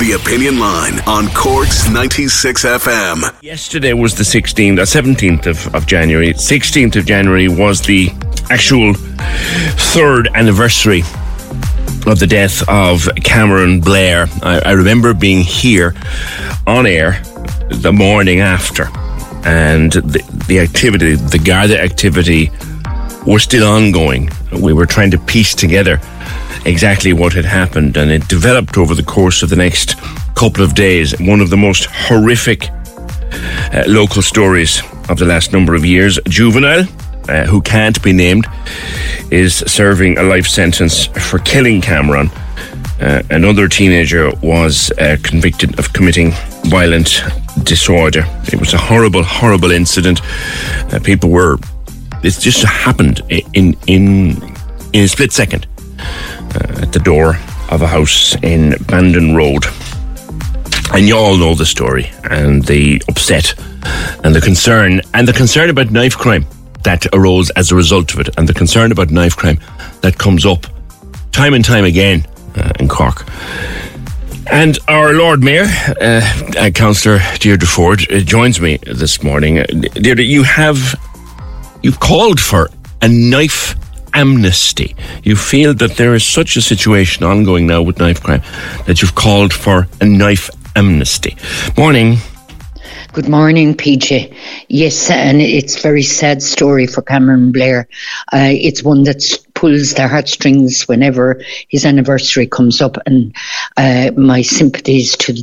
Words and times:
The 0.00 0.12
Opinion 0.12 0.58
Line 0.58 0.98
on 1.06 1.28
Cork's 1.34 1.86
96 1.90 2.64
FM. 2.64 3.42
Yesterday 3.42 3.92
was 3.92 4.14
the 4.14 4.22
16th, 4.24 4.78
uh, 4.78 4.82
17th 4.84 5.46
of, 5.46 5.74
of 5.74 5.86
January. 5.86 6.32
16th 6.32 6.96
of 6.96 7.04
January 7.04 7.48
was 7.48 7.82
the 7.82 8.08
actual 8.48 8.94
third 8.94 10.28
anniversary 10.34 11.00
of 12.06 12.18
the 12.18 12.26
death 12.26 12.66
of 12.66 13.10
Cameron 13.22 13.82
Blair. 13.82 14.26
I, 14.42 14.60
I 14.60 14.70
remember 14.72 15.12
being 15.12 15.42
here 15.42 15.94
on 16.66 16.86
air 16.86 17.20
the 17.68 17.92
morning 17.92 18.40
after, 18.40 18.84
and 19.44 19.92
the, 19.92 20.24
the 20.48 20.60
activity, 20.60 21.16
the 21.16 21.38
Garda 21.38 21.78
activity, 21.78 22.50
was 23.26 23.42
still 23.42 23.68
ongoing. 23.68 24.30
We 24.50 24.72
were 24.72 24.86
trying 24.86 25.10
to 25.10 25.18
piece 25.18 25.54
together 25.54 26.00
exactly 26.64 27.12
what 27.12 27.32
had 27.32 27.44
happened, 27.44 27.96
and 27.96 28.10
it 28.10 28.28
developed 28.28 28.76
over 28.76 28.94
the 28.94 29.02
course 29.02 29.42
of 29.42 29.50
the 29.50 29.56
next 29.56 29.96
couple 30.34 30.62
of 30.62 30.74
days. 30.74 31.18
One 31.20 31.40
of 31.40 31.50
the 31.50 31.56
most 31.56 31.86
horrific 31.86 32.70
uh, 33.72 33.84
local 33.86 34.22
stories 34.22 34.82
of 35.08 35.18
the 35.18 35.24
last 35.26 35.52
number 35.52 35.74
of 35.74 35.84
years. 35.84 36.18
Juvenile, 36.28 36.84
uh, 37.28 37.44
who 37.46 37.60
can't 37.60 38.02
be 38.02 38.12
named, 38.12 38.46
is 39.30 39.56
serving 39.66 40.18
a 40.18 40.22
life 40.22 40.46
sentence 40.46 41.06
for 41.06 41.38
killing 41.38 41.80
Cameron. 41.80 42.30
Uh, 43.00 43.22
another 43.30 43.66
teenager 43.66 44.30
was 44.42 44.90
uh, 44.98 45.16
convicted 45.22 45.78
of 45.78 45.92
committing 45.92 46.32
violent 46.64 47.22
disorder. 47.62 48.24
It 48.52 48.60
was 48.60 48.74
a 48.74 48.78
horrible, 48.78 49.22
horrible 49.22 49.70
incident. 49.70 50.20
Uh, 50.92 51.00
people 51.02 51.30
were. 51.30 51.58
It 52.22 52.38
just 52.38 52.62
happened 52.64 53.22
in 53.30 53.74
in 53.86 54.36
in 54.92 55.04
a 55.04 55.08
split 55.08 55.32
second 55.32 55.66
uh, 56.54 56.82
at 56.82 56.92
the 56.92 57.00
door 57.00 57.36
of 57.70 57.82
a 57.82 57.86
house 57.86 58.36
in 58.42 58.76
Bandon 58.86 59.34
Road. 59.34 59.64
And 60.92 61.06
you 61.06 61.16
all 61.16 61.36
know 61.36 61.54
the 61.54 61.66
story 61.66 62.10
and 62.24 62.64
the 62.64 63.02
upset 63.08 63.54
and 64.24 64.34
the 64.34 64.40
concern 64.40 65.00
and 65.14 65.26
the 65.26 65.32
concern 65.32 65.70
about 65.70 65.90
knife 65.90 66.16
crime 66.16 66.46
that 66.82 67.06
arose 67.12 67.50
as 67.50 67.70
a 67.70 67.76
result 67.76 68.12
of 68.12 68.20
it 68.20 68.36
and 68.36 68.48
the 68.48 68.54
concern 68.54 68.90
about 68.90 69.10
knife 69.10 69.36
crime 69.36 69.58
that 70.00 70.18
comes 70.18 70.44
up 70.44 70.66
time 71.32 71.54
and 71.54 71.64
time 71.64 71.84
again 71.84 72.26
uh, 72.56 72.72
in 72.80 72.88
Cork. 72.88 73.24
And 74.50 74.78
our 74.88 75.12
Lord 75.12 75.44
Mayor, 75.44 75.66
uh, 76.00 76.20
uh, 76.58 76.70
Councillor 76.70 77.20
Deirdre 77.38 77.68
Forde, 77.68 78.10
uh, 78.10 78.18
joins 78.18 78.60
me 78.60 78.78
this 78.78 79.22
morning. 79.22 79.60
Uh, 79.60 79.64
Deirdre, 79.94 80.24
you 80.24 80.42
have 80.42 80.98
you've 81.82 82.00
called 82.00 82.40
for 82.40 82.68
a 83.00 83.08
knife 83.08 83.76
amnesty. 84.14 84.94
You 85.22 85.36
feel 85.36 85.74
that 85.74 85.96
there 85.96 86.14
is 86.14 86.24
such 86.24 86.56
a 86.56 86.62
situation 86.62 87.24
ongoing 87.24 87.66
now 87.66 87.82
with 87.82 87.98
knife 87.98 88.22
crime 88.22 88.42
that 88.86 89.02
you've 89.02 89.14
called 89.14 89.52
for 89.52 89.86
a 90.00 90.04
knife 90.04 90.50
amnesty. 90.76 91.36
Morning. 91.76 92.18
Good 93.12 93.28
morning, 93.28 93.74
PJ. 93.74 94.32
Yes, 94.68 95.10
and 95.10 95.40
it's 95.40 95.76
a 95.76 95.80
very 95.80 96.02
sad 96.02 96.42
story 96.42 96.86
for 96.86 97.02
Cameron 97.02 97.50
Blair. 97.50 97.88
Uh, 98.32 98.50
it's 98.52 98.84
one 98.84 99.02
that 99.02 99.24
pulls 99.54 99.94
the 99.94 100.06
heartstrings 100.06 100.86
whenever 100.86 101.42
his 101.68 101.84
anniversary 101.84 102.46
comes 102.46 102.80
up, 102.80 102.96
and 103.06 103.34
uh, 103.76 104.12
my 104.16 104.42
sympathies 104.42 105.16
to 105.16 105.34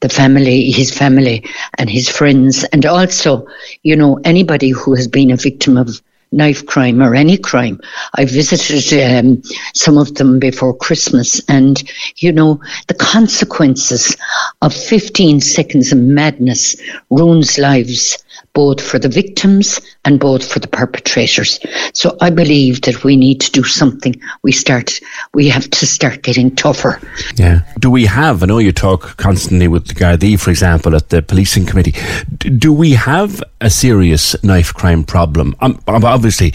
the 0.00 0.08
family, 0.08 0.70
his 0.70 0.96
family, 0.96 1.44
and 1.78 1.90
his 1.90 2.08
friends, 2.08 2.62
and 2.72 2.86
also, 2.86 3.44
you 3.82 3.96
know, 3.96 4.20
anybody 4.22 4.70
who 4.70 4.94
has 4.94 5.08
been 5.08 5.32
a 5.32 5.36
victim 5.36 5.76
of 5.76 6.00
knife 6.32 6.66
crime 6.66 7.02
or 7.02 7.14
any 7.14 7.36
crime. 7.36 7.80
I 8.14 8.24
visited 8.24 8.92
um, 9.02 9.42
some 9.74 9.96
of 9.98 10.14
them 10.14 10.38
before 10.38 10.76
Christmas, 10.76 11.40
and 11.48 11.82
you 12.16 12.32
know, 12.32 12.60
the 12.88 12.94
consequences 12.94 14.16
of 14.62 14.74
15 14.74 15.40
seconds 15.40 15.92
of 15.92 15.98
madness 15.98 16.76
ruins 17.10 17.58
lives 17.58 18.18
both 18.56 18.80
for 18.80 18.98
the 18.98 19.08
victims 19.22 19.78
and 20.06 20.18
both 20.18 20.42
for 20.50 20.60
the 20.60 20.66
perpetrators. 20.66 21.60
So 21.92 22.16
I 22.22 22.30
believe 22.30 22.80
that 22.86 23.04
we 23.04 23.14
need 23.14 23.38
to 23.42 23.50
do 23.50 23.62
something. 23.62 24.18
We 24.42 24.52
start, 24.52 24.98
we 25.34 25.46
have 25.50 25.68
to 25.68 25.86
start 25.86 26.22
getting 26.22 26.56
tougher. 26.56 26.98
Yeah. 27.34 27.60
Do 27.78 27.90
we 27.90 28.06
have, 28.06 28.42
I 28.42 28.46
know 28.46 28.56
you 28.56 28.72
talk 28.72 29.18
constantly 29.18 29.68
with 29.68 29.88
the 29.88 29.94
Gardaí, 29.94 30.40
for 30.40 30.48
example, 30.48 30.96
at 30.96 31.10
the 31.10 31.20
policing 31.20 31.66
committee. 31.66 31.94
Do 32.38 32.72
we 32.72 32.92
have 32.92 33.42
a 33.60 33.68
serious 33.68 34.42
knife 34.42 34.72
crime 34.72 35.04
problem? 35.04 35.54
Um, 35.60 35.78
obviously, 35.86 36.52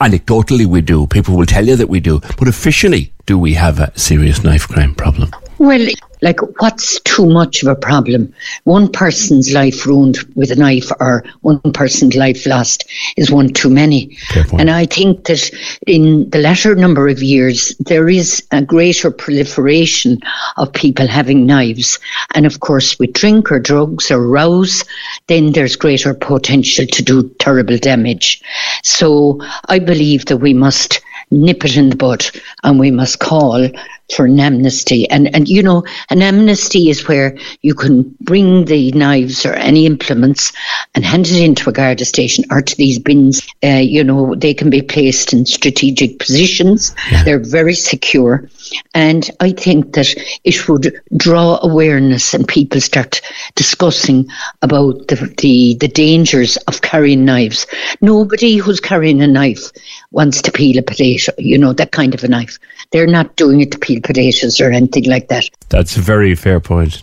anecdotally 0.00 0.66
we 0.66 0.82
do. 0.82 1.08
People 1.08 1.36
will 1.36 1.46
tell 1.46 1.66
you 1.66 1.74
that 1.74 1.88
we 1.88 1.98
do. 1.98 2.20
But 2.38 2.46
officially, 2.46 3.12
do 3.26 3.36
we 3.36 3.54
have 3.54 3.80
a 3.80 3.90
serious 3.98 4.44
knife 4.44 4.68
crime 4.68 4.94
problem? 4.94 5.32
Well, 5.60 5.86
like, 6.22 6.40
what's 6.62 6.98
too 7.00 7.26
much 7.26 7.62
of 7.62 7.68
a 7.68 7.74
problem? 7.74 8.32
One 8.64 8.90
person's 8.90 9.52
life 9.52 9.84
ruined 9.84 10.16
with 10.34 10.50
a 10.50 10.56
knife 10.56 10.90
or 11.00 11.22
one 11.42 11.60
person's 11.74 12.16
life 12.16 12.46
lost 12.46 12.90
is 13.18 13.30
one 13.30 13.52
too 13.52 13.68
many. 13.68 14.16
And 14.58 14.70
I 14.70 14.86
think 14.86 15.26
that 15.26 15.50
in 15.86 16.30
the 16.30 16.38
latter 16.38 16.74
number 16.74 17.08
of 17.08 17.22
years, 17.22 17.76
there 17.78 18.08
is 18.08 18.42
a 18.52 18.62
greater 18.62 19.10
proliferation 19.10 20.20
of 20.56 20.72
people 20.72 21.06
having 21.06 21.44
knives. 21.44 21.98
And 22.34 22.46
of 22.46 22.60
course, 22.60 22.98
with 22.98 23.12
drink 23.12 23.52
or 23.52 23.60
drugs 23.60 24.10
or 24.10 24.26
rows, 24.26 24.82
then 25.26 25.52
there's 25.52 25.76
greater 25.76 26.14
potential 26.14 26.86
to 26.86 27.02
do 27.02 27.28
terrible 27.38 27.76
damage. 27.76 28.42
So 28.82 29.38
I 29.68 29.78
believe 29.78 30.24
that 30.24 30.38
we 30.38 30.54
must 30.54 31.02
nip 31.30 31.64
it 31.64 31.76
in 31.76 31.90
the 31.90 31.96
bud 31.96 32.24
and 32.64 32.78
we 32.78 32.90
must 32.90 33.20
call 33.20 33.68
for 34.14 34.26
an 34.26 34.40
amnesty. 34.40 35.08
And, 35.10 35.34
and 35.34 35.48
you 35.48 35.62
know, 35.62 35.84
an 36.10 36.22
amnesty 36.22 36.90
is 36.90 37.06
where 37.06 37.36
you 37.62 37.74
can 37.74 38.02
bring 38.20 38.64
the 38.64 38.90
knives 38.92 39.46
or 39.46 39.52
any 39.54 39.86
implements 39.86 40.52
and 40.94 41.04
hand 41.04 41.26
it 41.28 41.40
into 41.40 41.70
a 41.70 41.72
Garda 41.72 42.04
station 42.04 42.44
or 42.50 42.62
to 42.62 42.76
these 42.76 42.98
bins. 42.98 43.46
Uh, 43.62 43.76
you 43.76 44.02
know, 44.02 44.34
they 44.34 44.54
can 44.54 44.70
be 44.70 44.82
placed 44.82 45.32
in 45.32 45.46
strategic 45.46 46.18
positions. 46.18 46.94
Yeah. 47.10 47.24
They're 47.24 47.38
very 47.38 47.74
secure. 47.74 48.48
And 48.94 49.30
I 49.40 49.52
think 49.52 49.94
that 49.94 50.14
it 50.44 50.68
would 50.68 51.00
draw 51.16 51.58
awareness 51.62 52.34
and 52.34 52.46
people 52.46 52.80
start 52.80 53.20
discussing 53.54 54.28
about 54.62 55.08
the, 55.08 55.32
the, 55.38 55.76
the 55.80 55.88
dangers 55.88 56.56
of 56.68 56.82
carrying 56.82 57.24
knives. 57.24 57.66
Nobody 58.00 58.56
who's 58.56 58.80
carrying 58.80 59.22
a 59.22 59.26
knife 59.26 59.70
wants 60.10 60.42
to 60.42 60.52
peel 60.52 60.78
a 60.78 60.82
potato, 60.82 61.32
you 61.38 61.56
know, 61.56 61.72
that 61.72 61.92
kind 61.92 62.14
of 62.14 62.24
a 62.24 62.28
knife. 62.28 62.58
They're 62.90 63.06
not 63.06 63.36
doing 63.36 63.60
it 63.60 63.70
to 63.72 63.78
peel 63.78 64.00
potatoes 64.02 64.60
or 64.60 64.70
anything 64.70 65.04
like 65.04 65.28
that. 65.28 65.44
That's 65.68 65.96
a 65.96 66.00
very 66.00 66.34
fair 66.34 66.60
point. 66.60 67.02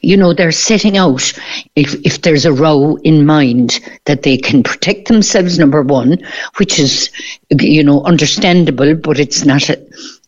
You 0.00 0.16
know, 0.16 0.32
they're 0.32 0.52
setting 0.52 0.96
out 0.96 1.32
if, 1.76 1.94
if 2.04 2.22
there's 2.22 2.46
a 2.46 2.52
row 2.52 2.96
in 3.04 3.26
mind 3.26 3.78
that 4.06 4.22
they 4.22 4.38
can 4.38 4.62
protect 4.62 5.08
themselves, 5.08 5.58
number 5.58 5.82
one, 5.82 6.18
which 6.56 6.78
is, 6.78 7.10
you 7.50 7.84
know, 7.84 8.02
understandable, 8.04 8.94
but 8.94 9.20
it's 9.20 9.44
not 9.44 9.68
a, 9.68 9.78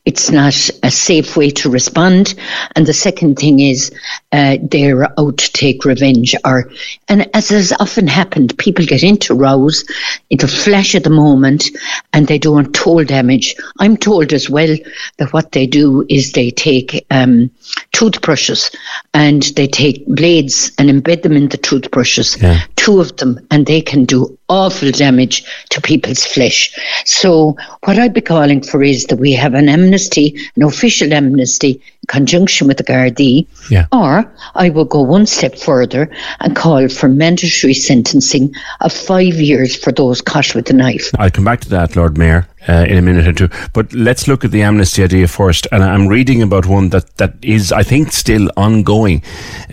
it's 0.04 0.30
not 0.30 0.54
a 0.82 0.90
safe 0.90 1.34
way 1.36 1.50
to 1.50 1.70
respond. 1.70 2.34
And 2.76 2.86
the 2.86 2.92
second 2.92 3.36
thing 3.36 3.60
is 3.60 3.90
uh, 4.32 4.58
they're 4.60 5.04
out 5.18 5.38
to 5.38 5.52
take 5.52 5.86
revenge. 5.86 6.34
Or, 6.44 6.70
and 7.08 7.34
as 7.34 7.48
has 7.48 7.72
often 7.80 8.06
happened, 8.06 8.56
people 8.58 8.84
get 8.84 9.02
into 9.02 9.34
rows, 9.34 9.84
into 10.28 10.46
flash 10.46 10.94
at 10.94 11.04
the 11.04 11.10
moment, 11.10 11.70
and 12.12 12.26
they 12.26 12.38
do 12.38 12.58
untold 12.58 13.06
damage. 13.06 13.54
I'm 13.80 13.96
told 13.96 14.34
as 14.34 14.50
well 14.50 14.76
that 15.16 15.32
what 15.32 15.52
they 15.52 15.66
do 15.66 16.04
is 16.10 16.32
they 16.32 16.50
take 16.50 17.06
um, 17.10 17.50
toothbrushes 17.92 18.70
and 19.14 19.42
they 19.56 19.66
take 19.66 20.06
blades 20.06 20.70
and 20.78 20.90
embed 20.90 21.22
them 21.22 21.32
in 21.32 21.48
the 21.48 21.56
toothbrushes, 21.56 22.40
yeah. 22.42 22.60
two 22.76 23.00
of 23.00 23.16
them, 23.16 23.40
and 23.50 23.64
they 23.64 23.80
can 23.80 24.04
do 24.04 24.38
awful 24.50 24.90
damage 24.90 25.44
to 25.70 25.80
people's 25.80 26.26
flesh. 26.26 26.78
So 27.06 27.56
what 27.84 27.98
I'd 27.98 28.12
be 28.12 28.20
calling 28.20 28.60
for 28.60 28.82
is 28.82 29.06
that 29.06 29.16
we 29.16 29.32
have 29.32 29.54
an 29.54 29.70
amnesty 29.70 29.93
amnesty, 29.94 30.36
an 30.56 30.62
official 30.64 31.12
amnesty, 31.12 31.70
in 31.70 32.06
conjunction 32.08 32.66
with 32.66 32.78
the 32.78 32.84
Gardaí, 32.84 33.46
Yeah. 33.70 33.86
or 33.92 34.24
I 34.54 34.70
will 34.70 34.84
go 34.84 35.00
one 35.00 35.26
step 35.26 35.56
further 35.56 36.10
and 36.40 36.56
call 36.56 36.88
for 36.88 37.08
mandatory 37.08 37.74
sentencing 37.74 38.52
of 38.80 38.92
five 38.92 39.34
years 39.40 39.76
for 39.76 39.92
those 39.92 40.20
caught 40.20 40.54
with 40.54 40.68
a 40.70 40.72
knife. 40.72 41.10
I'll 41.18 41.30
come 41.30 41.44
back 41.44 41.60
to 41.60 41.68
that, 41.70 41.94
Lord 41.96 42.18
Mayor, 42.18 42.46
uh, 42.68 42.86
in 42.88 42.98
a 42.98 43.02
minute 43.02 43.28
or 43.28 43.32
two. 43.32 43.48
But 43.72 43.92
let's 43.92 44.26
look 44.26 44.44
at 44.44 44.50
the 44.50 44.62
amnesty 44.62 45.04
idea 45.04 45.28
first. 45.28 45.68
And 45.70 45.82
I'm 45.84 46.08
reading 46.08 46.42
about 46.42 46.66
one 46.66 46.88
that, 46.90 47.16
that 47.18 47.34
is, 47.42 47.70
I 47.72 47.84
think, 47.84 48.12
still 48.12 48.50
ongoing 48.56 49.22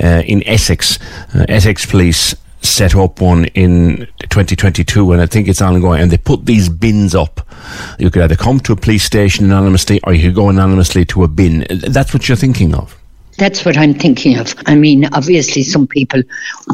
uh, 0.03 0.21
in 0.25 0.43
Essex. 0.47 0.99
Uh, 1.33 1.45
Essex 1.49 1.85
Police 1.85 2.35
set 2.61 2.95
up 2.95 3.21
one 3.21 3.45
in 3.45 4.07
2022, 4.29 5.11
and 5.11 5.21
I 5.21 5.25
think 5.25 5.47
it's 5.47 5.61
ongoing. 5.61 6.01
And 6.01 6.11
they 6.11 6.17
put 6.17 6.45
these 6.45 6.69
bins 6.69 7.15
up. 7.15 7.41
You 7.99 8.09
could 8.09 8.21
either 8.21 8.35
come 8.35 8.59
to 8.61 8.73
a 8.73 8.75
police 8.75 9.03
station 9.03 9.45
anonymously, 9.45 9.99
or 10.03 10.13
you 10.13 10.29
could 10.29 10.35
go 10.35 10.49
anonymously 10.49 11.05
to 11.05 11.23
a 11.23 11.27
bin. 11.27 11.65
That's 11.69 12.13
what 12.13 12.27
you're 12.27 12.37
thinking 12.37 12.73
of. 12.75 13.00
That's 13.37 13.65
what 13.65 13.77
I'm 13.77 13.93
thinking 13.93 14.37
of. 14.37 14.53
I 14.67 14.75
mean, 14.75 15.05
obviously, 15.13 15.63
some 15.63 15.87
people 15.87 16.21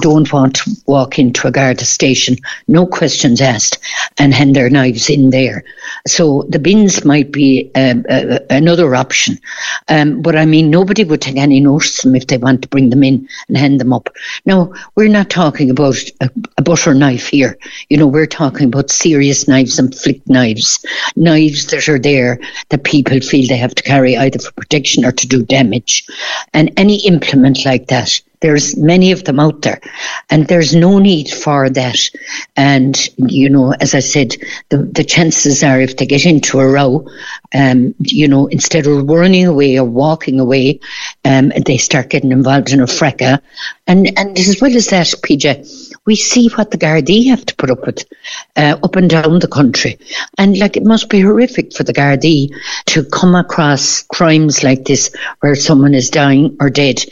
don't 0.01 0.31
want 0.33 0.55
to 0.57 0.71
walk 0.85 1.17
into 1.19 1.47
a 1.47 1.51
Garda 1.51 1.85
station, 1.85 2.35
no 2.67 2.85
questions 2.85 3.41
asked, 3.41 3.77
and 4.17 4.33
hand 4.33 4.55
their 4.55 4.69
knives 4.69 5.09
in 5.09 5.29
there. 5.29 5.63
So 6.07 6.45
the 6.49 6.59
bins 6.59 7.05
might 7.05 7.31
be 7.31 7.71
um, 7.75 8.05
uh, 8.09 8.39
another 8.49 8.95
option. 8.95 9.39
Um, 9.87 10.21
but 10.21 10.35
I 10.35 10.45
mean, 10.45 10.69
nobody 10.69 11.03
would 11.03 11.21
take 11.21 11.37
any 11.37 11.59
notice 11.59 11.99
of 11.99 12.09
them 12.09 12.15
if 12.15 12.27
they 12.27 12.37
want 12.37 12.63
to 12.63 12.67
bring 12.67 12.89
them 12.89 13.03
in 13.03 13.27
and 13.47 13.57
hand 13.57 13.79
them 13.79 13.93
up. 13.93 14.09
Now, 14.45 14.73
we're 14.95 15.07
not 15.09 15.29
talking 15.29 15.69
about 15.69 15.97
a, 16.21 16.29
a 16.57 16.61
butter 16.61 16.93
knife 16.93 17.27
here. 17.27 17.57
You 17.89 17.97
know, 17.97 18.07
we're 18.07 18.25
talking 18.25 18.67
about 18.67 18.89
serious 18.89 19.47
knives 19.47 19.79
and 19.79 19.95
flick 19.95 20.27
knives, 20.27 20.83
knives 21.15 21.67
that 21.67 21.87
are 21.87 21.99
there 21.99 22.39
that 22.69 22.83
people 22.83 23.19
feel 23.21 23.47
they 23.47 23.57
have 23.57 23.75
to 23.75 23.83
carry 23.83 24.17
either 24.17 24.39
for 24.39 24.51
protection 24.53 25.05
or 25.05 25.11
to 25.11 25.27
do 25.27 25.43
damage. 25.43 26.05
And 26.53 26.71
any 26.77 27.05
implement 27.05 27.65
like 27.65 27.87
that, 27.87 28.19
there's 28.41 28.77
many 28.77 29.11
of 29.11 29.23
them 29.23 29.39
out 29.39 29.63
there, 29.63 29.81
and 30.29 30.47
there's 30.47 30.75
no 30.75 30.99
need 30.99 31.29
for 31.29 31.69
that. 31.69 31.99
And 32.55 32.95
you 33.17 33.49
know, 33.49 33.73
as 33.79 33.95
I 33.95 33.99
said, 33.99 34.35
the 34.69 34.77
the 34.77 35.03
chances 35.03 35.63
are 35.63 35.81
if 35.81 35.97
they 35.97 36.05
get 36.05 36.25
into 36.25 36.59
a 36.59 36.67
row, 36.67 37.07
um, 37.53 37.95
you 37.99 38.27
know, 38.27 38.47
instead 38.47 38.87
of 38.87 39.07
running 39.07 39.45
away 39.45 39.77
or 39.77 39.85
walking 39.85 40.39
away, 40.39 40.79
um, 41.25 41.51
they 41.65 41.77
start 41.77 42.09
getting 42.09 42.31
involved 42.31 42.71
in 42.71 42.81
a 42.81 42.87
fracas. 42.87 43.39
And 43.87 44.07
and 44.17 44.37
as 44.37 44.59
well 44.61 44.75
as 44.75 44.87
that, 44.87 45.07
PJ, 45.07 45.95
we 46.05 46.15
see 46.15 46.49
what 46.49 46.71
the 46.71 46.77
Gardaí 46.77 47.27
have 47.27 47.45
to 47.45 47.55
put 47.55 47.69
up 47.69 47.85
with 47.85 48.03
uh, 48.55 48.77
up 48.83 48.95
and 48.95 49.09
down 49.09 49.39
the 49.39 49.47
country. 49.47 49.97
And 50.37 50.57
like 50.57 50.75
it 50.75 50.83
must 50.83 51.09
be 51.09 51.21
horrific 51.21 51.73
for 51.73 51.83
the 51.83 51.93
Gardaí 51.93 52.49
to 52.87 53.03
come 53.05 53.35
across 53.35 54.03
crimes 54.03 54.63
like 54.63 54.85
this 54.85 55.13
where 55.39 55.55
someone 55.55 55.93
is 55.93 56.09
dying 56.09 56.55
or 56.59 56.69
dead 56.69 57.03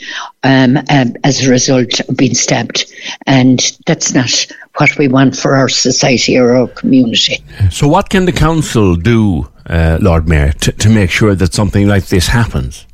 um, 0.42 0.76
um, 0.90 1.14
as 1.24 1.44
a 1.44 1.50
result 1.50 2.00
of 2.00 2.16
being 2.16 2.34
stabbed. 2.34 2.92
And 3.26 3.60
that's 3.86 4.12
not 4.14 4.46
what 4.76 4.96
we 4.98 5.08
want 5.08 5.36
for 5.36 5.56
our 5.56 5.68
society 5.68 6.38
or 6.38 6.56
our 6.56 6.68
community. 6.68 7.42
So, 7.70 7.88
what 7.88 8.10
can 8.10 8.26
the 8.26 8.32
council 8.32 8.96
do, 8.96 9.48
uh, 9.68 9.98
Lord 10.00 10.28
Mayor, 10.28 10.52
to, 10.52 10.72
to 10.72 10.88
make 10.88 11.10
sure 11.10 11.34
that 11.34 11.54
something 11.54 11.86
like 11.86 12.06
this 12.06 12.28
happens? 12.28 12.85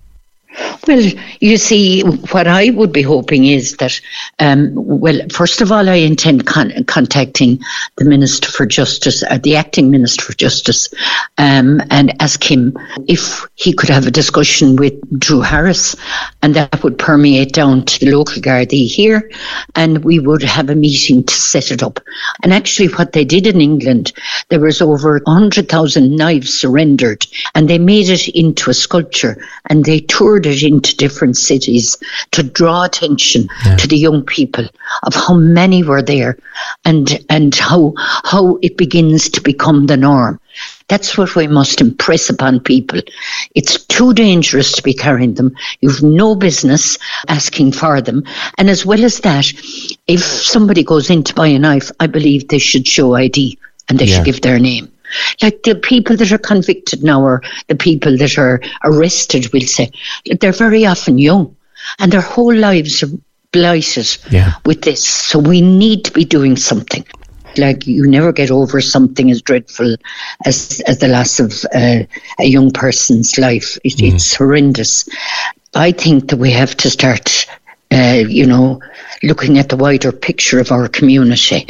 Well, 0.86 1.12
you 1.40 1.56
see, 1.56 2.02
what 2.02 2.46
I 2.46 2.70
would 2.70 2.92
be 2.92 3.02
hoping 3.02 3.46
is 3.46 3.76
that, 3.76 4.00
um, 4.38 4.72
well, 4.74 5.20
first 5.32 5.60
of 5.60 5.70
all, 5.70 5.88
I 5.88 5.94
intend 5.94 6.46
con- 6.46 6.84
contacting 6.84 7.60
the 7.96 8.04
Minister 8.04 8.50
for 8.50 8.66
Justice, 8.66 9.22
or 9.22 9.38
the 9.38 9.56
acting 9.56 9.90
Minister 9.90 10.24
for 10.24 10.32
Justice, 10.34 10.88
um, 11.38 11.80
and 11.90 12.12
ask 12.20 12.42
him 12.42 12.76
if 13.06 13.46
he 13.54 13.72
could 13.72 13.88
have 13.88 14.06
a 14.06 14.10
discussion 14.10 14.76
with 14.76 14.94
Drew 15.18 15.40
Harris, 15.40 15.94
and 16.42 16.54
that 16.54 16.82
would 16.82 16.98
permeate 16.98 17.52
down 17.52 17.84
to 17.84 17.98
the 18.00 18.10
local 18.10 18.42
Gardaí 18.42 18.86
here, 18.86 19.30
and 19.76 20.04
we 20.04 20.18
would 20.18 20.42
have 20.42 20.68
a 20.68 20.74
meeting 20.74 21.22
to 21.24 21.34
set 21.34 21.70
it 21.70 21.82
up. 21.82 22.00
And 22.42 22.52
actually, 22.52 22.88
what 22.88 23.12
they 23.12 23.24
did 23.24 23.46
in 23.46 23.60
England, 23.60 24.12
there 24.48 24.60
was 24.60 24.82
over 24.82 25.20
100,000 25.24 26.16
knives 26.16 26.52
surrendered, 26.52 27.26
and 27.54 27.70
they 27.70 27.78
made 27.78 28.08
it 28.08 28.28
into 28.28 28.68
a 28.68 28.74
sculpture, 28.74 29.42
and 29.66 29.84
they 29.84 30.00
toured 30.00 30.41
it 30.46 30.62
into 30.62 30.96
different 30.96 31.36
cities 31.36 31.96
to 32.32 32.42
draw 32.42 32.84
attention 32.84 33.48
to 33.78 33.86
the 33.86 33.96
young 33.96 34.22
people 34.22 34.66
of 35.04 35.14
how 35.14 35.34
many 35.34 35.82
were 35.82 36.02
there 36.02 36.38
and 36.84 37.18
and 37.28 37.54
how 37.54 37.94
how 37.96 38.58
it 38.62 38.76
begins 38.76 39.28
to 39.30 39.40
become 39.40 39.86
the 39.86 39.96
norm. 39.96 40.38
That's 40.88 41.16
what 41.16 41.34
we 41.34 41.46
must 41.46 41.80
impress 41.80 42.28
upon 42.28 42.60
people. 42.60 43.00
It's 43.54 43.82
too 43.86 44.12
dangerous 44.12 44.72
to 44.72 44.82
be 44.82 44.92
carrying 44.92 45.34
them. 45.34 45.54
You've 45.80 46.02
no 46.02 46.34
business 46.34 46.98
asking 47.28 47.72
for 47.72 48.02
them. 48.02 48.24
And 48.58 48.68
as 48.68 48.84
well 48.84 49.02
as 49.04 49.20
that, 49.20 49.50
if 50.06 50.22
somebody 50.22 50.82
goes 50.84 51.08
in 51.08 51.22
to 51.24 51.34
buy 51.34 51.46
a 51.46 51.58
knife, 51.58 51.90
I 52.00 52.06
believe 52.06 52.48
they 52.48 52.58
should 52.58 52.86
show 52.86 53.14
ID 53.14 53.58
and 53.88 53.98
they 53.98 54.04
Yeah. 54.04 54.16
should 54.16 54.26
give 54.26 54.40
their 54.42 54.58
name. 54.58 54.90
Like 55.42 55.62
the 55.62 55.74
people 55.74 56.16
that 56.16 56.32
are 56.32 56.38
convicted 56.38 57.02
now 57.02 57.22
or 57.22 57.42
the 57.68 57.74
people 57.74 58.16
that 58.18 58.38
are 58.38 58.60
arrested, 58.84 59.52
we'll 59.52 59.62
say, 59.66 59.90
they're 60.40 60.52
very 60.52 60.86
often 60.86 61.18
young 61.18 61.54
and 61.98 62.12
their 62.12 62.20
whole 62.20 62.54
lives 62.54 63.02
are 63.02 63.10
blighted 63.52 64.16
Yeah. 64.30 64.52
with 64.64 64.82
this. 64.82 65.04
So 65.04 65.38
we 65.38 65.60
need 65.60 66.04
to 66.06 66.12
be 66.12 66.24
doing 66.24 66.56
something. 66.56 67.04
Like 67.58 67.86
you 67.86 68.06
never 68.06 68.32
get 68.32 68.50
over 68.50 68.80
something 68.80 69.30
as 69.30 69.42
dreadful 69.42 69.96
as 70.46 70.80
as 70.86 70.98
the 71.00 71.08
loss 71.08 71.38
of 71.38 71.52
uh, 71.74 72.04
a 72.38 72.44
young 72.46 72.70
person's 72.70 73.36
life. 73.36 73.76
It, 73.84 74.00
It's 74.00 74.34
horrendous. 74.34 75.06
I 75.74 75.92
think 75.92 76.30
that 76.30 76.38
we 76.38 76.50
have 76.52 76.76
to 76.78 76.88
start, 76.88 77.46
uh, 77.92 78.24
you 78.26 78.46
know, 78.46 78.80
looking 79.22 79.58
at 79.58 79.68
the 79.68 79.76
wider 79.76 80.12
picture 80.12 80.58
of 80.58 80.72
our 80.72 80.88
community 80.88 81.66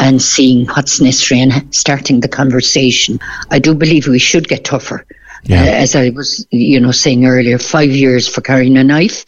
and 0.00 0.22
seeing 0.22 0.66
what's 0.68 1.00
necessary 1.00 1.40
and 1.40 1.74
starting 1.74 2.20
the 2.20 2.28
conversation. 2.28 3.18
I 3.50 3.58
do 3.58 3.74
believe 3.74 4.08
we 4.08 4.18
should 4.18 4.48
get 4.48 4.64
tougher. 4.64 5.04
Yeah. 5.44 5.62
Uh, 5.62 5.66
as 5.66 5.94
I 5.94 6.10
was, 6.10 6.46
you 6.50 6.80
know, 6.80 6.92
saying 6.92 7.26
earlier, 7.26 7.58
five 7.58 7.90
years 7.90 8.26
for 8.26 8.40
carrying 8.40 8.76
a 8.78 8.84
knife, 8.84 9.24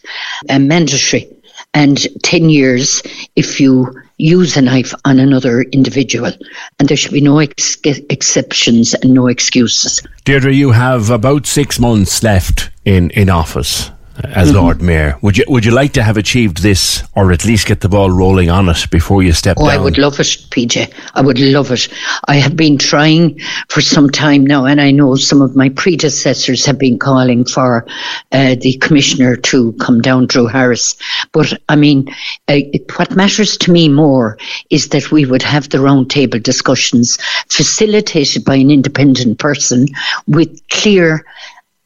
uh, 0.49 0.59
mandatory, 0.59 1.29
and 1.73 2.07
ten 2.23 2.49
years 2.49 3.03
if 3.35 3.61
you 3.61 4.01
use 4.17 4.57
a 4.57 4.61
knife 4.61 4.93
on 5.05 5.19
another 5.19 5.61
individual, 5.61 6.31
and 6.77 6.89
there 6.89 6.97
should 6.97 7.13
be 7.13 7.21
no 7.21 7.39
ex- 7.39 7.77
exceptions 7.85 8.93
and 8.95 9.13
no 9.13 9.27
excuses. 9.27 10.01
Deirdre, 10.25 10.51
you 10.51 10.71
have 10.71 11.09
about 11.09 11.45
six 11.45 11.79
months 11.79 12.21
left 12.21 12.69
in, 12.83 13.11
in 13.11 13.29
office 13.29 13.91
as 14.23 14.53
Lord 14.53 14.81
Mayor. 14.81 15.17
Would 15.21 15.37
you 15.37 15.45
would 15.47 15.65
you 15.65 15.71
like 15.71 15.93
to 15.93 16.03
have 16.03 16.17
achieved 16.17 16.61
this, 16.61 17.03
or 17.15 17.31
at 17.31 17.45
least 17.45 17.67
get 17.67 17.81
the 17.81 17.89
ball 17.89 18.11
rolling 18.11 18.49
on 18.49 18.69
it 18.69 18.89
before 18.91 19.23
you 19.23 19.33
step 19.33 19.57
Oh, 19.59 19.67
down? 19.67 19.79
I 19.79 19.83
would 19.83 19.97
love 19.97 20.19
it, 20.19 20.27
PJ. 20.51 20.93
I 21.15 21.21
would 21.21 21.39
love 21.39 21.71
it. 21.71 21.87
I 22.27 22.35
have 22.35 22.55
been 22.55 22.77
trying 22.77 23.39
for 23.69 23.81
some 23.81 24.09
time 24.09 24.45
now, 24.45 24.65
and 24.65 24.81
I 24.81 24.91
know 24.91 25.15
some 25.15 25.41
of 25.41 25.55
my 25.55 25.69
predecessors 25.69 26.65
have 26.65 26.77
been 26.77 26.99
calling 26.99 27.45
for 27.45 27.85
uh, 28.31 28.55
the 28.59 28.77
commissioner 28.81 29.35
to 29.35 29.73
come 29.73 30.01
down, 30.01 30.27
Drew 30.27 30.47
Harris. 30.47 30.95
But 31.31 31.53
I 31.69 31.75
mean, 31.75 32.13
uh, 32.47 32.59
what 32.97 33.15
matters 33.15 33.57
to 33.57 33.71
me 33.71 33.89
more 33.89 34.37
is 34.69 34.89
that 34.89 35.11
we 35.11 35.25
would 35.25 35.41
have 35.41 35.69
the 35.69 35.79
roundtable 35.79 36.41
discussions 36.41 37.17
facilitated 37.49 38.43
by 38.45 38.55
an 38.55 38.71
independent 38.71 39.39
person 39.39 39.87
with 40.27 40.61
clear 40.69 41.25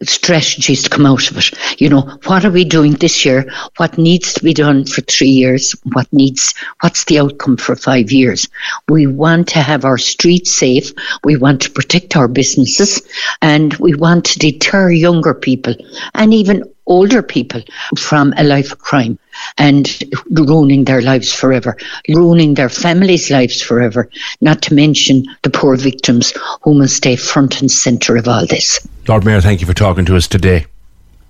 strategies 0.10 0.84
to 0.84 0.90
come 0.90 1.06
out 1.06 1.30
of 1.30 1.38
it. 1.38 1.82
You 1.82 1.90
know, 1.90 2.02
what 2.26 2.46
are 2.46 2.52
we 2.52 2.66
doing 2.66 2.94
this 2.94 3.26
year? 3.26 3.52
What 3.78 3.98
needs 3.98 4.34
to 4.34 4.44
be 4.44 4.54
done 4.54 4.86
for 4.86 5.02
three 5.02 5.30
years? 5.30 5.76
What 5.94 6.12
needs, 6.12 6.54
what's 6.82 7.06
the 7.06 7.20
outcome 7.20 7.58
for 7.58 7.76
five 7.76 8.12
years? 8.12 8.48
We 8.90 9.08
want 9.08 9.48
to 9.50 9.60
have 9.60 9.86
our 9.86 9.98
streets 9.98 10.52
safe. 10.52 10.92
We 11.24 11.36
want 11.36 11.62
to 11.64 11.72
protect 11.72 12.16
our 12.16 12.28
businesses 12.28 13.02
and 13.42 13.74
we 13.76 13.94
want 13.96 14.26
to 14.26 14.40
deter 14.40 14.90
younger 14.90 15.34
people 15.34 15.76
and 16.14 16.34
even 16.34 16.73
older 16.86 17.22
people 17.24 17.62
from 17.98 18.34
a 18.38 18.44
life 18.44 18.72
of 18.72 18.80
crime 18.80 19.18
and 19.58 20.04
ruining 20.32 20.86
their 20.86 21.02
lives 21.02 21.32
forever, 21.32 21.78
ruining 22.10 22.54
their 22.54 22.70
families' 22.70 23.32
lives 23.32 23.62
forever, 23.62 24.10
not 24.42 24.62
to 24.64 24.74
mention 24.74 25.26
the 25.44 25.50
poor 25.50 25.76
victims 25.76 26.34
who 26.62 26.74
must 26.74 26.96
stay 26.96 27.16
front 27.16 27.62
and 27.62 27.72
centre 27.72 28.16
of 28.16 28.28
all 28.28 28.46
this. 28.46 28.86
Lord 29.08 29.26
Mayor, 29.26 29.42
thank 29.42 29.62
you 29.62 29.68
for 29.68 29.74
talking 29.74 30.06
to 30.06 30.16
us 30.16 30.28
today. 30.28 30.66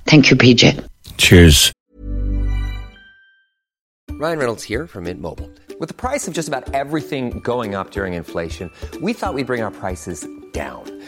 Thank 0.05 0.29
you, 0.29 0.35
PJ. 0.35 0.85
Cheers. 1.17 1.71
Ryan 4.11 4.39
Reynolds 4.39 4.63
here 4.63 4.87
from 4.87 5.05
Mint 5.05 5.19
Mobile. 5.19 5.49
With 5.79 5.89
the 5.89 5.95
price 5.95 6.27
of 6.27 6.33
just 6.33 6.47
about 6.47 6.73
everything 6.73 7.39
going 7.39 7.75
up 7.75 7.91
during 7.91 8.13
inflation, 8.13 8.69
we 9.01 9.11
thought 9.11 9.33
we'd 9.33 9.47
bring 9.47 9.61
our 9.61 9.71
prices 9.71 10.25
down. 10.53 10.92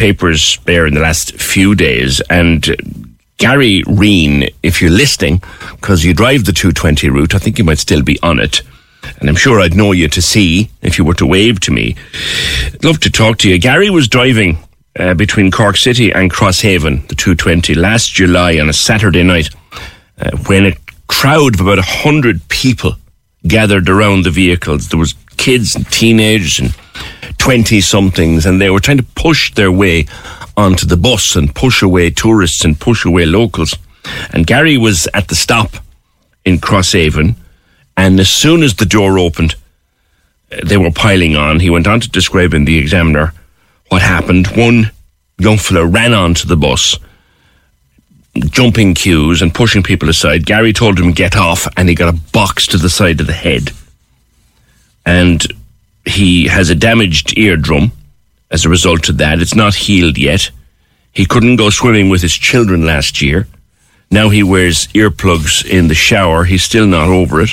papers 0.00 0.58
there 0.64 0.86
in 0.86 0.94
the 0.94 1.00
last 1.00 1.34
few 1.38 1.74
days, 1.74 2.22
and 2.30 2.70
uh, 2.70 2.74
Gary 3.36 3.82
Reen, 3.86 4.48
if 4.62 4.80
you're 4.80 4.90
listening, 4.90 5.42
because 5.72 6.06
you 6.06 6.14
drive 6.14 6.46
the 6.46 6.52
220 6.52 7.10
route, 7.10 7.34
I 7.34 7.38
think 7.38 7.58
you 7.58 7.64
might 7.64 7.78
still 7.78 8.02
be 8.02 8.18
on 8.22 8.40
it. 8.40 8.62
And 9.18 9.28
I'm 9.28 9.36
sure 9.36 9.60
I'd 9.60 9.76
know 9.76 9.92
you 9.92 10.08
to 10.08 10.22
see 10.22 10.70
if 10.80 10.96
you 10.96 11.04
were 11.04 11.14
to 11.14 11.26
wave 11.26 11.60
to 11.60 11.70
me. 11.70 11.96
I'd 12.64 12.82
love 12.82 13.00
to 13.00 13.10
talk 13.10 13.36
to 13.38 13.50
you. 13.50 13.58
Gary 13.58 13.90
was 13.90 14.08
driving 14.08 14.58
uh, 14.98 15.12
between 15.12 15.50
Cork 15.50 15.76
City 15.76 16.10
and 16.10 16.32
Crosshaven, 16.32 17.06
the 17.08 17.14
220, 17.14 17.74
last 17.74 18.10
July 18.10 18.58
on 18.58 18.70
a 18.70 18.72
Saturday 18.72 19.22
night, 19.22 19.50
uh, 20.18 20.30
when 20.46 20.64
a 20.64 20.76
crowd 21.08 21.54
of 21.54 21.60
about 21.60 21.76
100 21.76 22.48
people 22.48 22.94
gathered 23.46 23.90
around 23.90 24.24
the 24.24 24.30
vehicles. 24.30 24.88
There 24.88 24.98
was 24.98 25.14
kids 25.36 25.74
and 25.74 25.86
teenagers 25.90 26.58
and 26.58 26.74
20 27.38 27.80
somethings, 27.80 28.46
and 28.46 28.60
they 28.60 28.70
were 28.70 28.80
trying 28.80 28.98
to 28.98 29.02
push 29.14 29.54
their 29.54 29.72
way 29.72 30.06
onto 30.56 30.86
the 30.86 30.96
bus 30.96 31.36
and 31.36 31.54
push 31.54 31.82
away 31.82 32.10
tourists 32.10 32.64
and 32.64 32.78
push 32.78 33.04
away 33.04 33.26
locals. 33.26 33.76
And 34.32 34.46
Gary 34.46 34.76
was 34.76 35.08
at 35.14 35.28
the 35.28 35.34
stop 35.34 35.76
in 36.44 36.58
Crosshaven, 36.58 37.34
and 37.96 38.20
as 38.20 38.28
soon 38.28 38.62
as 38.62 38.74
the 38.74 38.86
door 38.86 39.18
opened, 39.18 39.54
uh, 40.52 40.60
they 40.64 40.76
were 40.76 40.90
piling 40.90 41.36
on. 41.36 41.60
He 41.60 41.70
went 41.70 41.86
on 41.86 42.00
to 42.00 42.08
describe 42.10 42.54
in 42.54 42.64
the 42.64 42.78
Examiner 42.78 43.32
what 43.88 44.02
happened. 44.02 44.48
One 44.48 44.90
young 45.38 45.58
fella 45.58 45.86
ran 45.86 46.14
onto 46.14 46.46
the 46.46 46.56
bus, 46.56 46.98
jumping 48.36 48.94
queues 48.94 49.42
and 49.42 49.54
pushing 49.54 49.82
people 49.82 50.08
aside. 50.08 50.46
Gary 50.46 50.72
told 50.72 50.98
him 50.98 51.12
get 51.12 51.36
off, 51.36 51.66
and 51.76 51.88
he 51.88 51.94
got 51.94 52.14
a 52.14 52.20
box 52.32 52.66
to 52.68 52.78
the 52.78 52.90
side 52.90 53.20
of 53.20 53.26
the 53.26 53.32
head. 53.32 53.72
And 55.04 55.46
he 56.04 56.48
has 56.48 56.70
a 56.70 56.74
damaged 56.74 57.38
eardrum 57.38 57.92
as 58.50 58.64
a 58.64 58.68
result 58.68 59.08
of 59.08 59.18
that. 59.18 59.40
It's 59.40 59.54
not 59.54 59.74
healed 59.74 60.18
yet. 60.18 60.50
He 61.12 61.26
couldn't 61.26 61.56
go 61.56 61.70
swimming 61.70 62.08
with 62.08 62.22
his 62.22 62.34
children 62.34 62.84
last 62.84 63.20
year. 63.20 63.46
Now 64.10 64.28
he 64.28 64.42
wears 64.42 64.88
earplugs 64.88 65.64
in 65.64 65.88
the 65.88 65.94
shower. 65.94 66.44
He's 66.44 66.64
still 66.64 66.86
not 66.86 67.08
over 67.08 67.42
it. 67.42 67.50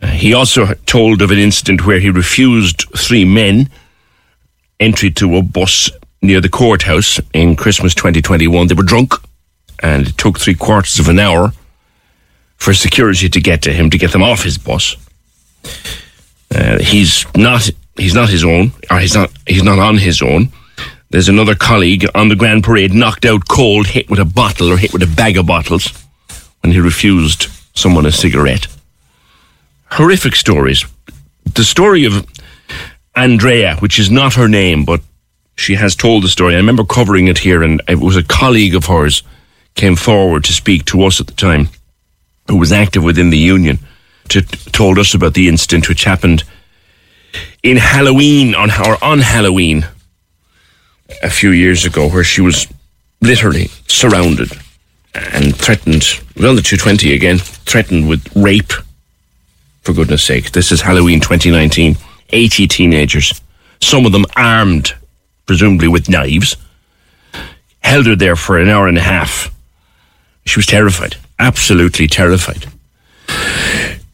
Uh, 0.00 0.08
he 0.08 0.34
also 0.34 0.74
told 0.86 1.22
of 1.22 1.30
an 1.30 1.38
incident 1.38 1.86
where 1.86 1.98
he 1.98 2.10
refused 2.10 2.82
three 2.96 3.24
men 3.24 3.68
entry 4.78 5.10
to 5.10 5.36
a 5.36 5.42
bus 5.42 5.90
near 6.22 6.40
the 6.40 6.48
courthouse 6.48 7.20
in 7.32 7.56
Christmas 7.56 7.94
2021. 7.94 8.66
They 8.66 8.74
were 8.74 8.82
drunk, 8.82 9.14
and 9.82 10.08
it 10.08 10.18
took 10.18 10.38
three 10.38 10.54
quarters 10.54 10.98
of 10.98 11.08
an 11.08 11.18
hour 11.18 11.52
for 12.56 12.74
security 12.74 13.28
to 13.28 13.40
get 13.40 13.62
to 13.62 13.72
him 13.72 13.90
to 13.90 13.98
get 13.98 14.12
them 14.12 14.22
off 14.22 14.42
his 14.42 14.58
bus. 14.58 14.96
Uh, 16.56 16.78
he's 16.78 17.26
not 17.36 17.68
he's 17.96 18.14
not 18.14 18.30
his 18.30 18.44
own, 18.44 18.72
or 18.90 18.98
he's 18.98 19.14
not 19.14 19.30
he's 19.46 19.62
not 19.62 19.78
on 19.78 19.98
his 19.98 20.22
own. 20.22 20.48
There's 21.10 21.28
another 21.28 21.54
colleague 21.54 22.06
on 22.14 22.28
the 22.28 22.36
Grand 22.36 22.64
Parade 22.64 22.94
knocked 22.94 23.24
out 23.26 23.46
cold, 23.46 23.86
hit 23.86 24.08
with 24.08 24.18
a 24.18 24.24
bottle 24.24 24.72
or 24.72 24.76
hit 24.76 24.92
with 24.92 25.02
a 25.02 25.14
bag 25.14 25.36
of 25.36 25.46
bottles 25.46 25.92
when 26.62 26.72
he 26.72 26.80
refused 26.80 27.48
someone 27.74 28.06
a 28.06 28.12
cigarette. 28.12 28.66
Horrific 29.92 30.34
stories. 30.34 30.84
The 31.54 31.64
story 31.64 32.04
of 32.06 32.26
Andrea, 33.14 33.76
which 33.76 33.98
is 33.98 34.10
not 34.10 34.34
her 34.34 34.48
name, 34.48 34.84
but 34.84 35.00
she 35.56 35.74
has 35.74 35.94
told 35.94 36.24
the 36.24 36.28
story. 36.28 36.54
I 36.54 36.58
remember 36.58 36.84
covering 36.84 37.28
it 37.28 37.38
here, 37.38 37.62
and 37.62 37.80
it 37.88 38.00
was 38.00 38.16
a 38.16 38.22
colleague 38.22 38.74
of 38.74 38.86
hers 38.86 39.22
came 39.74 39.96
forward 39.96 40.44
to 40.44 40.52
speak 40.52 40.86
to 40.86 41.02
us 41.04 41.20
at 41.20 41.26
the 41.26 41.34
time, 41.34 41.68
who 42.48 42.56
was 42.56 42.72
active 42.72 43.04
within 43.04 43.30
the 43.30 43.38
union, 43.38 43.78
to 44.30 44.42
told 44.42 44.98
us 44.98 45.14
about 45.14 45.34
the 45.34 45.48
incident 45.48 45.88
which 45.88 46.04
happened 46.04 46.44
in 47.62 47.76
Halloween 47.76 48.54
on 48.54 48.70
or 48.70 49.02
on 49.02 49.20
Halloween 49.20 49.86
a 51.22 51.30
few 51.30 51.50
years 51.50 51.84
ago, 51.84 52.08
where 52.08 52.24
she 52.24 52.40
was 52.40 52.66
literally 53.20 53.68
surrounded 53.86 54.52
and 55.14 55.56
threatened. 55.56 56.04
Well, 56.36 56.54
the 56.54 56.62
220 56.62 57.14
again, 57.14 57.38
threatened 57.38 58.08
with 58.08 58.34
rape. 58.36 58.72
For 59.82 59.92
goodness 59.92 60.24
sake, 60.24 60.52
this 60.52 60.72
is 60.72 60.80
Halloween 60.82 61.20
2019. 61.20 61.96
80 62.30 62.66
teenagers, 62.66 63.40
some 63.80 64.04
of 64.04 64.12
them 64.12 64.26
armed, 64.34 64.94
presumably 65.46 65.86
with 65.86 66.08
knives, 66.08 66.56
held 67.80 68.06
her 68.06 68.16
there 68.16 68.34
for 68.34 68.58
an 68.58 68.68
hour 68.68 68.88
and 68.88 68.98
a 68.98 69.02
half. 69.02 69.54
She 70.44 70.58
was 70.58 70.66
terrified, 70.66 71.16
absolutely 71.38 72.08
terrified. 72.08 72.66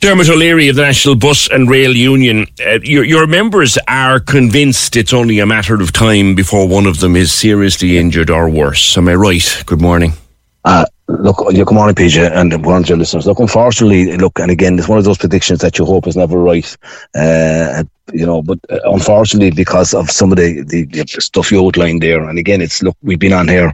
Dermot 0.03 0.29
O'Leary 0.29 0.69
of 0.69 0.75
the 0.75 0.83
National 0.83 1.15
Bus 1.15 1.49
and 1.49 1.71
Rail 1.71 1.95
Union, 1.95 2.49
uh, 2.67 2.81
your, 2.83 3.05
your 3.05 3.29
members 3.29 3.79
are 3.87 4.19
convinced 4.19 4.97
it's 4.97 5.13
only 5.13 5.39
a 5.39 5.47
matter 5.47 5.81
of 5.81 5.93
time 5.93 6.35
before 6.35 6.67
one 6.67 6.87
of 6.87 6.99
them 6.99 7.15
is 7.15 7.33
seriously 7.33 7.97
injured 7.99 8.29
or 8.29 8.51
worse. 8.51 8.99
Am 8.99 9.09
I 9.09 9.15
right? 9.15 9.63
Good 9.65 9.81
morning. 9.81 10.15
Uh, 10.65 10.87
look, 11.07 11.37
good 11.37 11.71
morning, 11.71 11.95
PJ, 11.95 12.33
and 12.33 12.51
good 12.51 12.63
morning 12.63 12.83
to 12.83 12.89
your 12.89 12.99
listeners. 12.99 13.29
Look, 13.29 13.39
unfortunately, 13.39 14.17
look, 14.17 14.41
and 14.41 14.51
again, 14.51 14.77
it's 14.77 14.89
one 14.89 14.99
of 14.99 15.05
those 15.05 15.19
predictions 15.19 15.61
that 15.61 15.79
you 15.79 15.85
hope 15.85 16.09
is 16.09 16.17
never 16.17 16.37
right. 16.37 16.77
Uh, 17.15 17.85
you 18.13 18.27
know, 18.27 18.43
but 18.43 18.59
uh, 18.71 18.79
unfortunately, 18.85 19.51
because 19.51 19.95
of 19.95 20.11
some 20.11 20.33
of 20.33 20.37
the, 20.37 20.63
the, 20.67 20.85
the 20.87 21.07
stuff 21.21 21.51
you 21.51 21.65
outlined 21.65 22.03
there, 22.03 22.29
and 22.29 22.39
again, 22.39 22.61
it's 22.61 22.83
look, 22.83 22.97
we've 23.03 23.19
been 23.19 23.33
on 23.33 23.49
here 23.49 23.73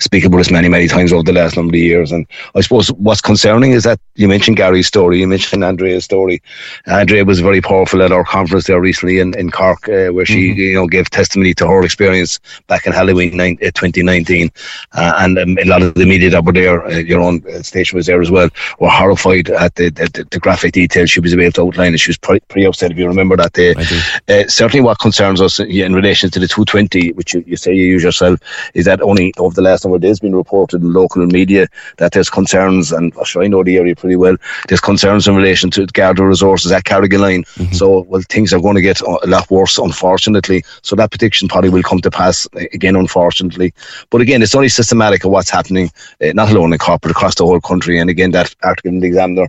speaking 0.00 0.26
about 0.26 0.38
this 0.38 0.50
many, 0.50 0.68
many 0.68 0.88
times 0.88 1.12
over 1.12 1.22
the 1.22 1.32
last 1.32 1.56
number 1.56 1.74
of 1.74 1.80
years, 1.80 2.12
and 2.12 2.26
I 2.54 2.60
suppose 2.60 2.92
what's 2.92 3.20
concerning 3.20 3.72
is 3.72 3.84
that 3.84 3.98
you 4.16 4.28
mentioned 4.28 4.56
Gary's 4.56 4.86
story, 4.86 5.20
you 5.20 5.26
mentioned 5.26 5.64
Andrea's 5.64 6.04
story. 6.04 6.42
Andrea 6.86 7.24
was 7.24 7.40
very 7.40 7.60
powerful 7.60 8.02
at 8.02 8.12
our 8.12 8.24
conference 8.24 8.66
there 8.66 8.80
recently 8.80 9.18
in, 9.18 9.38
in 9.38 9.50
Cork, 9.50 9.88
uh, 9.88 10.08
where 10.08 10.26
she, 10.26 10.40
Mm-hmm. 10.40 10.58
you 10.58 10.74
know, 10.74 10.86
gave 10.86 11.10
testimony 11.10 11.54
to 11.54 11.66
her 11.66 11.84
experience 11.84 12.40
back 12.66 12.86
in 12.86 12.92
Halloween 12.92 13.36
nine, 13.36 13.58
uh, 13.62 13.66
2019, 13.66 14.50
uh, 14.92 15.12
and 15.18 15.38
um, 15.38 15.58
a 15.58 15.64
lot 15.64 15.82
of 15.82 15.94
the 15.94 16.06
media 16.06 16.30
that 16.30 16.44
were 16.44 16.52
there, 16.52 16.84
uh, 16.86 16.96
your 16.96 17.20
own 17.20 17.42
uh, 17.46 17.62
station 17.62 17.96
was 17.96 18.06
there 18.06 18.20
as 18.20 18.30
well, 18.30 18.48
were 18.78 18.88
horrified 18.88 19.50
at 19.50 19.74
the, 19.74 19.90
the, 19.90 20.26
the 20.30 20.38
graphic 20.38 20.72
detail 20.72 21.06
she 21.06 21.20
was 21.20 21.34
able 21.34 21.52
to 21.52 21.62
outline, 21.62 21.88
and 21.88 22.00
she 22.00 22.10
was 22.10 22.18
pretty, 22.18 22.44
pretty 22.48 22.66
upset 22.66 22.90
if 22.90 22.98
you 22.98 23.06
remember 23.06 23.36
that 23.36 23.52
day 23.52 23.69
Uh, 24.28 24.46
certainly, 24.48 24.82
what 24.82 24.98
concerns 24.98 25.40
us 25.40 25.60
in 25.60 25.94
relation 25.94 26.30
to 26.30 26.38
the 26.38 26.48
220, 26.48 27.12
which 27.12 27.34
you, 27.34 27.44
you, 27.46 27.56
say 27.56 27.74
you 27.74 27.84
use 27.84 28.02
yourself, 28.02 28.40
is 28.74 28.84
that 28.84 29.00
only 29.02 29.32
over 29.38 29.54
the 29.54 29.62
last 29.62 29.84
number 29.84 29.96
of 29.96 30.02
days 30.02 30.20
been 30.20 30.34
reported 30.34 30.82
in 30.82 30.92
local 30.92 31.24
media 31.26 31.68
that 31.98 32.12
there's 32.12 32.30
concerns, 32.30 32.92
and 32.92 33.12
sure 33.24 33.42
I 33.42 33.46
know 33.46 33.62
the 33.62 33.76
area 33.76 33.96
pretty 33.96 34.16
well. 34.16 34.36
There's 34.68 34.80
concerns 34.80 35.28
in 35.28 35.34
relation 35.34 35.70
to 35.72 35.86
Garda 35.86 36.24
resources 36.24 36.72
at 36.72 36.84
Carrigaline. 36.84 37.46
Mm-hmm. 37.54 37.74
So, 37.74 38.00
well, 38.00 38.22
things 38.28 38.52
are 38.52 38.60
going 38.60 38.76
to 38.76 38.82
get 38.82 39.00
a 39.00 39.26
lot 39.26 39.50
worse, 39.50 39.78
unfortunately. 39.78 40.64
So 40.82 40.96
that 40.96 41.10
prediction 41.10 41.48
probably 41.48 41.70
will 41.70 41.82
come 41.82 42.00
to 42.00 42.10
pass 42.10 42.46
again, 42.54 42.96
unfortunately. 42.96 43.72
But 44.10 44.20
again, 44.20 44.42
it's 44.42 44.54
only 44.54 44.68
systematic 44.68 45.24
of 45.24 45.30
what's 45.30 45.50
happening, 45.50 45.90
uh, 46.22 46.32
not 46.34 46.50
alone 46.50 46.72
in 46.72 46.78
but 46.78 47.10
across 47.10 47.34
the 47.34 47.46
whole 47.46 47.60
country. 47.60 47.98
And 47.98 48.10
again, 48.10 48.30
that 48.32 48.54
article 48.62 48.90
in 48.90 49.00
the 49.00 49.06
Examiner 49.06 49.48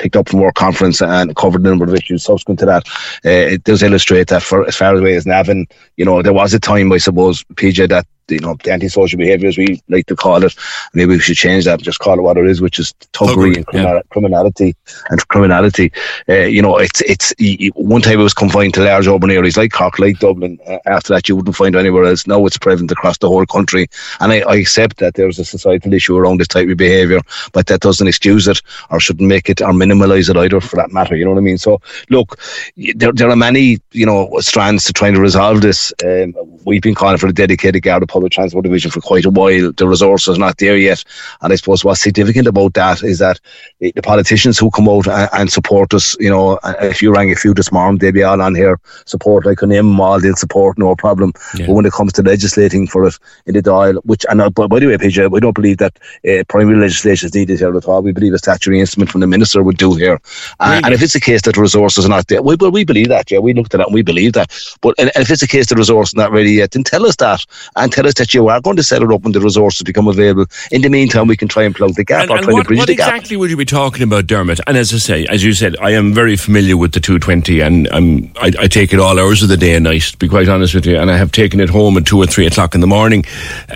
picked 0.00 0.16
up 0.16 0.28
from 0.28 0.42
our 0.42 0.52
conference 0.52 1.00
and 1.00 1.36
covered 1.36 1.60
a 1.60 1.64
number 1.64 1.84
of 1.84 1.94
issues 1.94 2.24
subsequent 2.24 2.58
to 2.60 2.66
that. 2.66 2.88
Uh, 3.24 3.54
it 3.54 3.64
does 3.64 3.82
illustrate 3.82 4.28
that 4.28 4.42
for 4.42 4.66
as 4.66 4.76
far 4.76 4.96
away 4.96 5.14
as 5.14 5.26
Navan, 5.26 5.66
you 5.96 6.04
know, 6.04 6.22
there 6.22 6.32
was 6.32 6.54
a 6.54 6.60
time, 6.60 6.92
I 6.92 6.98
suppose, 6.98 7.44
PJ, 7.54 7.88
that 7.90 8.06
you 8.30 8.40
know, 8.40 8.56
the 8.62 8.72
antisocial 8.72 9.18
behaviours 9.18 9.58
we 9.58 9.82
like 9.88 10.06
to 10.06 10.16
call 10.16 10.44
it. 10.44 10.54
Maybe 10.94 11.14
we 11.14 11.18
should 11.18 11.36
change 11.36 11.64
that 11.64 11.74
and 11.74 11.82
just 11.82 11.98
call 11.98 12.18
it 12.18 12.22
what 12.22 12.36
it 12.36 12.46
is, 12.46 12.60
which 12.60 12.78
is 12.78 12.92
thuggery 13.12 13.56
and 13.56 13.66
criminal, 13.66 13.96
yeah. 13.96 14.02
criminality 14.10 14.76
and 15.10 15.28
criminality. 15.28 15.92
Uh, 16.28 16.34
you 16.34 16.62
know, 16.62 16.76
it's 16.78 17.00
it's 17.02 17.34
one 17.74 18.02
time 18.02 18.20
it 18.20 18.22
was 18.22 18.34
confined 18.34 18.74
to 18.74 18.84
large 18.84 19.06
urban 19.06 19.30
areas 19.30 19.56
like 19.56 19.72
Cork, 19.72 19.98
like 19.98 20.18
Dublin. 20.18 20.58
Uh, 20.66 20.78
after 20.86 21.14
that, 21.14 21.28
you 21.28 21.36
wouldn't 21.36 21.56
find 21.56 21.76
anywhere 21.76 22.04
else. 22.04 22.26
Now 22.26 22.44
it's 22.46 22.58
prevalent 22.58 22.92
across 22.92 23.18
the 23.18 23.28
whole 23.28 23.46
country, 23.46 23.88
and 24.20 24.32
I, 24.32 24.40
I 24.40 24.56
accept 24.56 24.98
that 24.98 25.14
there's 25.14 25.38
a 25.38 25.44
societal 25.44 25.92
issue 25.92 26.16
around 26.16 26.38
this 26.38 26.48
type 26.48 26.68
of 26.68 26.76
behaviour, 26.76 27.20
but 27.52 27.66
that 27.66 27.80
doesn't 27.80 28.08
excuse 28.08 28.48
it 28.48 28.60
or 28.90 29.00
shouldn't 29.00 29.28
make 29.28 29.48
it 29.48 29.60
or 29.60 29.72
minimalise 29.72 30.30
it 30.30 30.36
either, 30.36 30.60
for 30.60 30.76
that 30.76 30.92
matter. 30.92 31.16
You 31.16 31.24
know 31.24 31.32
what 31.32 31.38
I 31.38 31.42
mean? 31.42 31.58
So, 31.58 31.80
look, 32.08 32.38
there 32.76 33.12
there 33.12 33.30
are 33.30 33.36
many 33.36 33.78
you 33.92 34.06
know 34.06 34.30
strands 34.40 34.84
to 34.84 34.92
trying 34.92 35.14
to 35.14 35.20
resolve 35.20 35.60
this. 35.60 35.92
Um, 36.04 36.34
we've 36.64 36.82
been 36.82 36.94
calling 36.94 37.18
for 37.18 37.26
a 37.26 37.32
dedicated 37.32 37.82
Garda 37.82 38.06
public 38.20 38.32
transport 38.32 38.64
division 38.64 38.90
for 38.90 39.00
quite 39.00 39.24
a 39.24 39.30
while. 39.30 39.72
The 39.72 39.88
resources 39.88 40.36
are 40.36 40.38
not 40.38 40.58
there 40.58 40.76
yet, 40.76 41.02
and 41.40 41.52
I 41.52 41.56
suppose 41.56 41.84
what's 41.84 42.02
significant 42.02 42.46
about 42.46 42.74
that 42.74 43.02
is 43.02 43.18
that 43.18 43.40
the 43.80 43.92
politicians 44.02 44.58
who 44.58 44.70
come 44.70 44.88
out 44.88 45.08
and, 45.08 45.50
support 45.50 45.94
us, 45.94 46.16
you 46.20 46.30
know, 46.30 46.60
if 46.80 47.02
you 47.02 47.12
rang 47.12 47.32
a 47.32 47.34
few 47.34 47.54
this 47.54 47.72
morning, 47.72 47.98
they'd 47.98 48.12
be 48.12 48.22
all 48.22 48.40
on 48.40 48.54
here 48.54 48.78
support. 49.06 49.46
I 49.46 49.54
can 49.54 49.70
name 49.70 49.86
them 49.86 50.00
all; 50.00 50.20
they'll 50.20 50.36
support, 50.36 50.78
no 50.78 50.94
problem. 50.94 51.32
Yeah. 51.56 51.66
But 51.66 51.74
when 51.74 51.86
it 51.86 51.92
comes 51.92 52.12
to 52.14 52.22
legislating 52.22 52.86
for 52.86 53.06
it 53.06 53.18
in 53.46 53.54
the 53.54 53.62
Dáil, 53.62 54.00
which 54.04 54.26
and 54.28 54.40
uh, 54.40 54.50
by 54.50 54.78
the 54.78 54.86
way, 54.86 54.96
PJ, 54.96 55.30
we 55.30 55.40
don't 55.40 55.54
believe 55.54 55.78
that 55.78 55.98
uh, 56.28 56.44
primary 56.48 56.76
legislation 56.76 57.26
is 57.26 57.34
needed 57.34 57.58
here 57.58 57.74
at 57.74 57.86
all. 57.86 58.02
We 58.02 58.12
believe 58.12 58.34
a 58.34 58.38
statutory 58.38 58.80
instrument 58.80 59.10
from 59.10 59.22
the 59.22 59.26
minister 59.26 59.62
would 59.62 59.78
do 59.78 59.94
here. 59.94 60.20
Uh, 60.60 60.68
really? 60.68 60.84
And 60.84 60.94
if 60.94 61.02
it's 61.02 61.14
a 61.14 61.20
case 61.20 61.42
that 61.42 61.54
the 61.54 61.60
resources 61.62 62.04
are 62.04 62.10
not 62.10 62.28
there, 62.28 62.42
we, 62.42 62.56
well, 62.56 62.70
we 62.70 62.84
believe 62.84 63.08
that. 63.08 63.30
Yeah, 63.30 63.38
we 63.38 63.54
looked 63.54 63.74
at 63.74 63.78
that 63.78 63.88
and 63.88 63.94
we 63.94 64.02
believe 64.02 64.34
that. 64.34 64.52
But 64.82 64.94
and 64.98 65.10
if 65.16 65.30
it's 65.30 65.42
a 65.42 65.48
case 65.48 65.66
the 65.66 65.76
resources 65.76 66.14
are 66.14 66.22
not 66.22 66.32
ready 66.32 66.52
yet, 66.52 66.72
then 66.72 66.84
tell 66.84 67.06
us 67.06 67.16
that 67.16 67.44
and 67.76 67.90
tell 68.00 68.08
us 68.08 68.14
that 68.14 68.32
you 68.32 68.48
are 68.48 68.60
going 68.60 68.76
to 68.76 68.82
set 68.82 69.02
it 69.02 69.12
up 69.12 69.22
when 69.22 69.32
the 69.32 69.40
resources 69.40 69.82
become 69.82 70.08
available. 70.08 70.46
In 70.70 70.80
the 70.80 70.88
meantime, 70.88 71.26
we 71.26 71.36
can 71.36 71.48
try 71.48 71.64
and 71.64 71.74
plug 71.74 71.94
the 71.94 72.04
gap 72.04 72.22
and, 72.22 72.30
or 72.30 72.36
and 72.36 72.44
try 72.44 72.52
what, 72.54 72.62
to 72.62 72.68
bridge 72.68 72.78
what 72.78 72.88
the 72.88 72.96
gap. 72.96 73.08
exactly 73.08 73.36
would 73.36 73.50
you 73.50 73.56
be 73.56 73.64
talking 73.64 74.02
about, 74.02 74.26
Dermot? 74.26 74.60
And 74.66 74.76
as 74.76 74.92
I 74.94 74.98
say, 74.98 75.26
as 75.26 75.44
you 75.44 75.52
said, 75.52 75.76
I 75.80 75.90
am 75.90 76.14
very 76.14 76.36
familiar 76.36 76.76
with 76.76 76.92
the 76.92 77.00
220 77.00 77.60
and 77.60 77.88
I'm, 77.92 78.32
I, 78.36 78.52
I 78.58 78.66
take 78.68 78.92
it 78.92 79.00
all 79.00 79.18
hours 79.18 79.42
of 79.42 79.48
the 79.48 79.56
day 79.56 79.74
and 79.74 79.84
night, 79.84 80.02
to 80.02 80.16
be 80.16 80.28
quite 80.28 80.48
honest 80.48 80.74
with 80.74 80.86
you. 80.86 80.96
And 80.96 81.10
I 81.10 81.16
have 81.16 81.32
taken 81.32 81.60
it 81.60 81.68
home 81.68 81.96
at 81.98 82.06
two 82.06 82.18
or 82.18 82.26
three 82.26 82.46
o'clock 82.46 82.74
in 82.74 82.80
the 82.80 82.86
morning, 82.86 83.24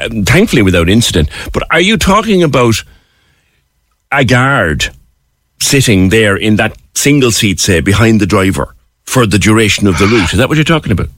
um, 0.00 0.25
thankfully 0.25 0.62
without 0.62 0.88
incident. 0.88 1.28
But 1.52 1.64
are 1.71 1.81
you 1.81 1.97
talking 1.99 2.43
about 2.43 2.76
a 4.11 4.25
guard 4.25 4.87
sitting 5.61 6.09
there 6.09 6.37
in 6.37 6.57
that 6.57 6.76
single 6.95 7.31
seat, 7.31 7.61
say, 7.61 7.81
behind 7.81 8.21
the 8.21 8.26
driver 8.26 8.75
for 9.04 9.26
the 9.26 9.38
duration 9.38 9.87
of 9.87 9.99
the 9.99 10.07
route? 10.07 10.33
Is 10.33 10.38
that 10.38 10.49
what 10.49 10.57
you're 10.57 10.64
talking 10.64 10.93
about? 10.93 11.09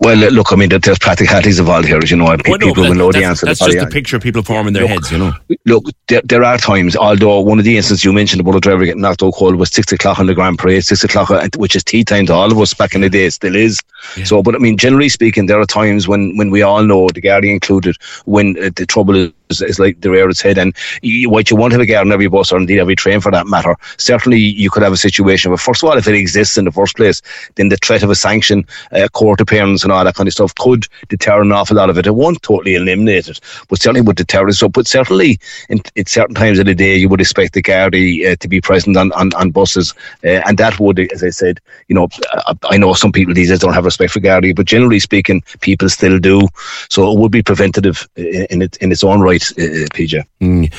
Well, 0.00 0.16
look, 0.16 0.50
I 0.50 0.56
mean, 0.56 0.70
there's 0.70 0.98
practicalities 0.98 1.58
involved 1.58 1.86
here, 1.86 1.98
as 1.98 2.10
you 2.10 2.16
know. 2.16 2.24
Well, 2.24 2.38
no, 2.38 2.58
people 2.58 2.84
will 2.84 2.94
know 2.94 3.12
the 3.12 3.22
answer. 3.22 3.44
That's 3.44 3.58
just 3.58 3.76
a 3.76 3.86
picture 3.86 4.18
people 4.18 4.42
form 4.42 4.66
in 4.66 4.72
their 4.72 4.84
look, 4.84 4.92
heads, 4.92 5.12
you 5.12 5.18
know. 5.18 5.32
Look, 5.66 5.84
there, 6.08 6.22
there, 6.24 6.42
are 6.42 6.56
times, 6.56 6.96
although 6.96 7.40
one 7.40 7.58
of 7.58 7.66
the 7.66 7.76
instances 7.76 8.02
you 8.02 8.10
mentioned 8.10 8.40
about 8.40 8.56
a 8.56 8.60
driver 8.60 8.86
getting 8.86 9.02
knocked 9.02 9.22
out 9.22 9.34
cold 9.34 9.56
was 9.56 9.68
six 9.68 9.92
o'clock 9.92 10.18
on 10.18 10.26
the 10.26 10.34
Grand 10.34 10.58
Parade, 10.58 10.86
six 10.86 11.04
o'clock, 11.04 11.30
uh, 11.30 11.46
which 11.58 11.76
is 11.76 11.84
tea 11.84 12.02
time 12.02 12.24
to 12.26 12.32
all 12.32 12.50
of 12.50 12.58
us 12.58 12.72
back 12.72 12.94
in 12.94 13.02
the 13.02 13.10
day, 13.10 13.28
still 13.28 13.54
is. 13.54 13.78
Yeah. 14.16 14.24
So, 14.24 14.42
but 14.42 14.54
I 14.54 14.58
mean, 14.58 14.78
generally 14.78 15.10
speaking, 15.10 15.44
there 15.44 15.60
are 15.60 15.66
times 15.66 16.08
when, 16.08 16.34
when 16.38 16.50
we 16.50 16.62
all 16.62 16.82
know, 16.82 17.08
the 17.08 17.20
Gardaí 17.20 17.52
included, 17.52 17.96
when 18.24 18.56
uh, 18.56 18.70
the 18.74 18.86
trouble 18.86 19.16
is 19.16 19.32
is, 19.50 19.62
is 19.62 19.78
like 19.78 20.00
the 20.00 20.10
rear 20.10 20.28
its 20.28 20.40
head. 20.40 20.58
And 20.58 20.74
you, 21.02 21.28
what 21.28 21.50
you 21.50 21.56
want 21.56 21.72
to 21.72 21.78
have 21.78 21.82
a 21.82 21.86
guard 21.86 22.06
on 22.06 22.12
every 22.12 22.28
bus 22.28 22.52
or 22.52 22.58
indeed 22.58 22.78
every 22.78 22.96
train 22.96 23.20
for 23.20 23.30
that 23.32 23.46
matter, 23.46 23.76
certainly 23.98 24.38
you 24.38 24.70
could 24.70 24.82
have 24.82 24.92
a 24.92 24.96
situation 24.96 25.50
where, 25.50 25.58
first 25.58 25.82
of 25.82 25.88
all, 25.88 25.98
if 25.98 26.08
it 26.08 26.14
exists 26.14 26.56
in 26.56 26.64
the 26.64 26.72
first 26.72 26.96
place, 26.96 27.20
then 27.56 27.68
the 27.68 27.76
threat 27.78 28.02
of 28.02 28.10
a 28.10 28.14
sanction, 28.14 28.66
uh, 28.92 29.08
court 29.08 29.40
appearance, 29.40 29.82
and 29.82 29.92
all 29.92 30.04
that 30.04 30.14
kind 30.14 30.28
of 30.28 30.32
stuff 30.32 30.54
could 30.54 30.86
deter 31.08 31.42
an 31.42 31.52
awful 31.52 31.76
lot 31.76 31.90
of 31.90 31.98
it. 31.98 32.06
It 32.06 32.14
won't 32.14 32.42
totally 32.42 32.74
eliminate 32.74 33.28
it, 33.28 33.40
but 33.68 33.80
certainly 33.80 34.00
would 34.00 34.16
deter 34.16 34.48
it. 34.48 34.54
So, 34.54 34.68
but 34.68 34.86
certainly 34.86 35.38
in, 35.68 35.80
in 35.96 36.06
certain 36.06 36.34
times 36.34 36.58
of 36.58 36.66
the 36.66 36.74
day, 36.74 36.96
you 36.96 37.08
would 37.08 37.20
expect 37.20 37.54
the 37.54 37.62
Gardaí 37.62 38.32
uh, 38.32 38.36
to 38.36 38.48
be 38.48 38.60
present 38.60 38.96
on, 38.96 39.12
on, 39.12 39.32
on 39.34 39.50
buses. 39.50 39.94
Uh, 40.24 40.42
and 40.46 40.58
that 40.58 40.78
would, 40.78 40.98
as 41.12 41.22
I 41.22 41.30
said, 41.30 41.60
you 41.88 41.94
know, 41.94 42.08
I, 42.32 42.54
I 42.64 42.76
know 42.76 42.94
some 42.94 43.12
people 43.12 43.34
these 43.34 43.48
days 43.48 43.60
don't 43.60 43.74
have 43.74 43.84
respect 43.84 44.12
for 44.12 44.20
Gardaí, 44.20 44.54
but 44.54 44.66
generally 44.66 45.00
speaking, 45.00 45.42
people 45.60 45.88
still 45.88 46.18
do. 46.18 46.48
So 46.88 47.10
it 47.12 47.18
would 47.18 47.32
be 47.32 47.42
preventative 47.42 48.08
in, 48.16 48.46
in, 48.50 48.62
it, 48.62 48.76
in 48.78 48.92
its 48.92 49.04
own 49.04 49.20
right 49.20 49.39
right, 49.56 49.68
uh, 49.68 49.84
uh 49.84 49.86
PJ. 49.88 50.24
Mm. 50.40 50.72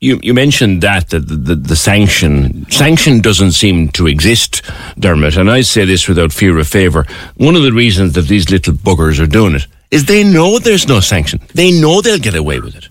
You, 0.00 0.20
you 0.22 0.34
mentioned 0.34 0.82
that 0.82 1.08
the, 1.08 1.18
the, 1.18 1.54
the 1.54 1.76
sanction 1.76 2.70
sanction 2.70 3.20
doesn't 3.20 3.52
seem 3.52 3.88
to 3.90 4.06
exist, 4.06 4.62
Dermot, 4.98 5.36
and 5.36 5.50
I 5.50 5.62
say 5.62 5.86
this 5.86 6.06
without 6.08 6.32
fear 6.32 6.58
of 6.58 6.68
favour. 6.68 7.06
One 7.36 7.56
of 7.56 7.62
the 7.62 7.72
reasons 7.72 8.12
that 8.12 8.28
these 8.28 8.50
little 8.50 8.74
buggers 8.74 9.18
are 9.18 9.26
doing 9.26 9.54
it 9.54 9.66
is 9.90 10.04
they 10.04 10.22
know 10.22 10.58
there's 10.58 10.86
no 10.88 11.00
sanction. 11.00 11.40
They 11.54 11.70
know 11.70 12.02
they'll 12.02 12.18
get 12.18 12.34
away 12.34 12.60
with 12.60 12.76
it. 12.76 12.88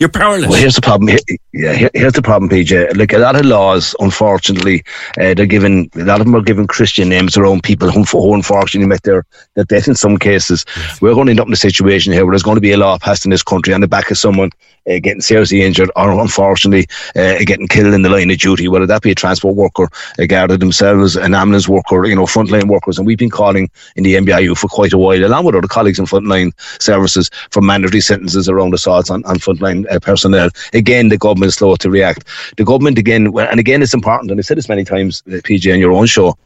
You're 0.00 0.08
powerless. 0.08 0.48
Well, 0.48 0.60
here's 0.60 0.76
the 0.76 0.80
problem. 0.80 1.16
Yeah, 1.58 1.88
here's 1.92 2.12
the 2.12 2.22
problem, 2.22 2.48
PJ. 2.48 2.96
Like 2.96 3.12
a 3.12 3.18
lot 3.18 3.34
of 3.34 3.44
laws, 3.44 3.92
unfortunately, 3.98 4.84
uh, 5.20 5.34
they're 5.34 5.44
given 5.44 5.90
a 5.96 6.04
lot 6.04 6.20
of 6.20 6.26
them 6.26 6.36
are 6.36 6.40
given 6.40 6.68
Christian 6.68 7.08
names 7.08 7.34
their 7.34 7.46
own 7.46 7.60
people 7.60 7.90
who, 7.90 8.04
who 8.04 8.32
unfortunately 8.32 8.86
met 8.86 9.02
their, 9.02 9.26
their 9.54 9.64
death 9.64 9.88
in 9.88 9.96
some 9.96 10.18
cases. 10.18 10.64
Yes. 10.76 11.02
We're 11.02 11.14
going 11.14 11.26
to 11.26 11.30
end 11.32 11.40
up 11.40 11.48
in 11.48 11.52
a 11.52 11.56
situation 11.56 12.12
here 12.12 12.24
where 12.24 12.30
there's 12.30 12.44
going 12.44 12.54
to 12.54 12.60
be 12.60 12.70
a 12.70 12.76
law 12.76 12.96
passed 12.96 13.24
in 13.24 13.32
this 13.32 13.42
country 13.42 13.74
on 13.74 13.80
the 13.80 13.88
back 13.88 14.08
of 14.12 14.18
someone 14.18 14.50
uh, 14.88 15.00
getting 15.00 15.20
seriously 15.20 15.62
injured 15.62 15.90
or 15.96 16.12
unfortunately 16.12 16.86
uh, 17.16 17.38
getting 17.44 17.66
killed 17.66 17.92
in 17.92 18.02
the 18.02 18.08
line 18.08 18.30
of 18.30 18.38
duty, 18.38 18.68
whether 18.68 18.86
that 18.86 19.02
be 19.02 19.10
a 19.10 19.14
transport 19.16 19.56
worker, 19.56 19.88
a 20.20 20.28
guard 20.28 20.50
themselves, 20.60 21.16
an 21.16 21.34
ambulance 21.34 21.68
worker, 21.68 22.06
you 22.06 22.14
know, 22.14 22.24
frontline 22.24 22.68
workers. 22.68 22.98
And 22.98 23.06
we've 23.06 23.18
been 23.18 23.30
calling 23.30 23.68
in 23.96 24.04
the 24.04 24.14
NBRU 24.14 24.56
for 24.56 24.68
quite 24.68 24.92
a 24.92 24.98
while, 24.98 25.24
along 25.24 25.44
with 25.44 25.56
other 25.56 25.66
colleagues 25.66 25.98
in 25.98 26.06
frontline 26.06 26.52
services, 26.80 27.30
for 27.50 27.60
mandatory 27.60 28.00
sentences 28.00 28.48
around 28.48 28.74
assaults 28.74 29.10
on, 29.10 29.24
on 29.24 29.38
frontline 29.38 29.90
uh, 29.90 29.98
personnel. 29.98 30.50
Again, 30.72 31.08
the 31.08 31.18
government 31.18 31.47
is 31.48 31.56
slow 31.56 31.74
to 31.76 31.90
react. 31.90 32.24
The 32.56 32.64
government, 32.64 32.98
again, 32.98 33.32
and 33.36 33.60
again, 33.60 33.82
it's 33.82 33.94
important, 33.94 34.30
and 34.30 34.38
I've 34.38 34.46
said 34.46 34.58
this 34.58 34.68
many 34.68 34.84
times, 34.84 35.22
uh, 35.26 35.40
PJ, 35.42 35.72
on 35.72 35.80
your 35.80 35.92
own 35.92 36.06
show, 36.06 36.36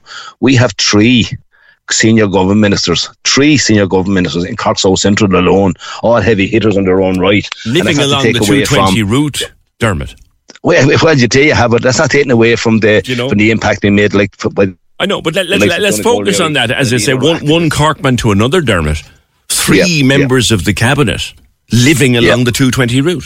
we 0.40 0.54
have 0.56 0.72
three 0.78 1.26
senior 1.90 2.26
government 2.26 2.60
ministers, 2.60 3.08
three 3.24 3.56
senior 3.56 3.86
government 3.86 4.14
ministers 4.14 4.44
in 4.44 4.56
Cork 4.56 4.78
South 4.78 4.98
Central 4.98 5.34
alone, 5.34 5.74
all 6.02 6.20
heavy 6.20 6.46
hitters 6.46 6.76
on 6.76 6.84
their 6.84 7.02
own 7.02 7.18
right. 7.20 7.46
Living 7.66 7.98
along 7.98 8.24
the 8.24 8.32
220 8.32 9.02
route, 9.02 9.52
Dermot. 9.78 10.14
Well, 10.62 10.88
well, 11.02 11.18
you 11.18 11.28
do, 11.28 11.44
you 11.44 11.54
have 11.54 11.72
it. 11.74 11.82
That's 11.82 11.98
not 11.98 12.10
taken 12.10 12.30
away 12.30 12.56
from 12.56 12.80
the 12.80 13.02
you 13.04 13.16
know? 13.16 13.28
from 13.28 13.38
the 13.38 13.50
impact 13.50 13.82
being 13.82 13.96
made. 13.96 14.14
Like, 14.14 14.36
by, 14.54 14.72
I 14.98 15.06
know, 15.06 15.20
but 15.20 15.34
let, 15.34 15.50
us 15.50 15.60
let, 15.60 15.80
let's 15.80 16.00
focus 16.00 16.40
on 16.40 16.52
that. 16.54 16.70
As 16.70 16.92
I 16.92 16.98
say, 16.98 17.14
one 17.14 17.46
one 17.46 17.70
Corkman 17.70 18.18
to 18.18 18.30
another, 18.30 18.60
Dermot. 18.60 19.02
Three 19.48 20.02
members 20.02 20.50
of 20.50 20.64
the 20.64 20.72
cabinet 20.72 21.34
living 21.72 22.16
along 22.16 22.44
the 22.44 22.52
220 22.52 23.00
route. 23.00 23.24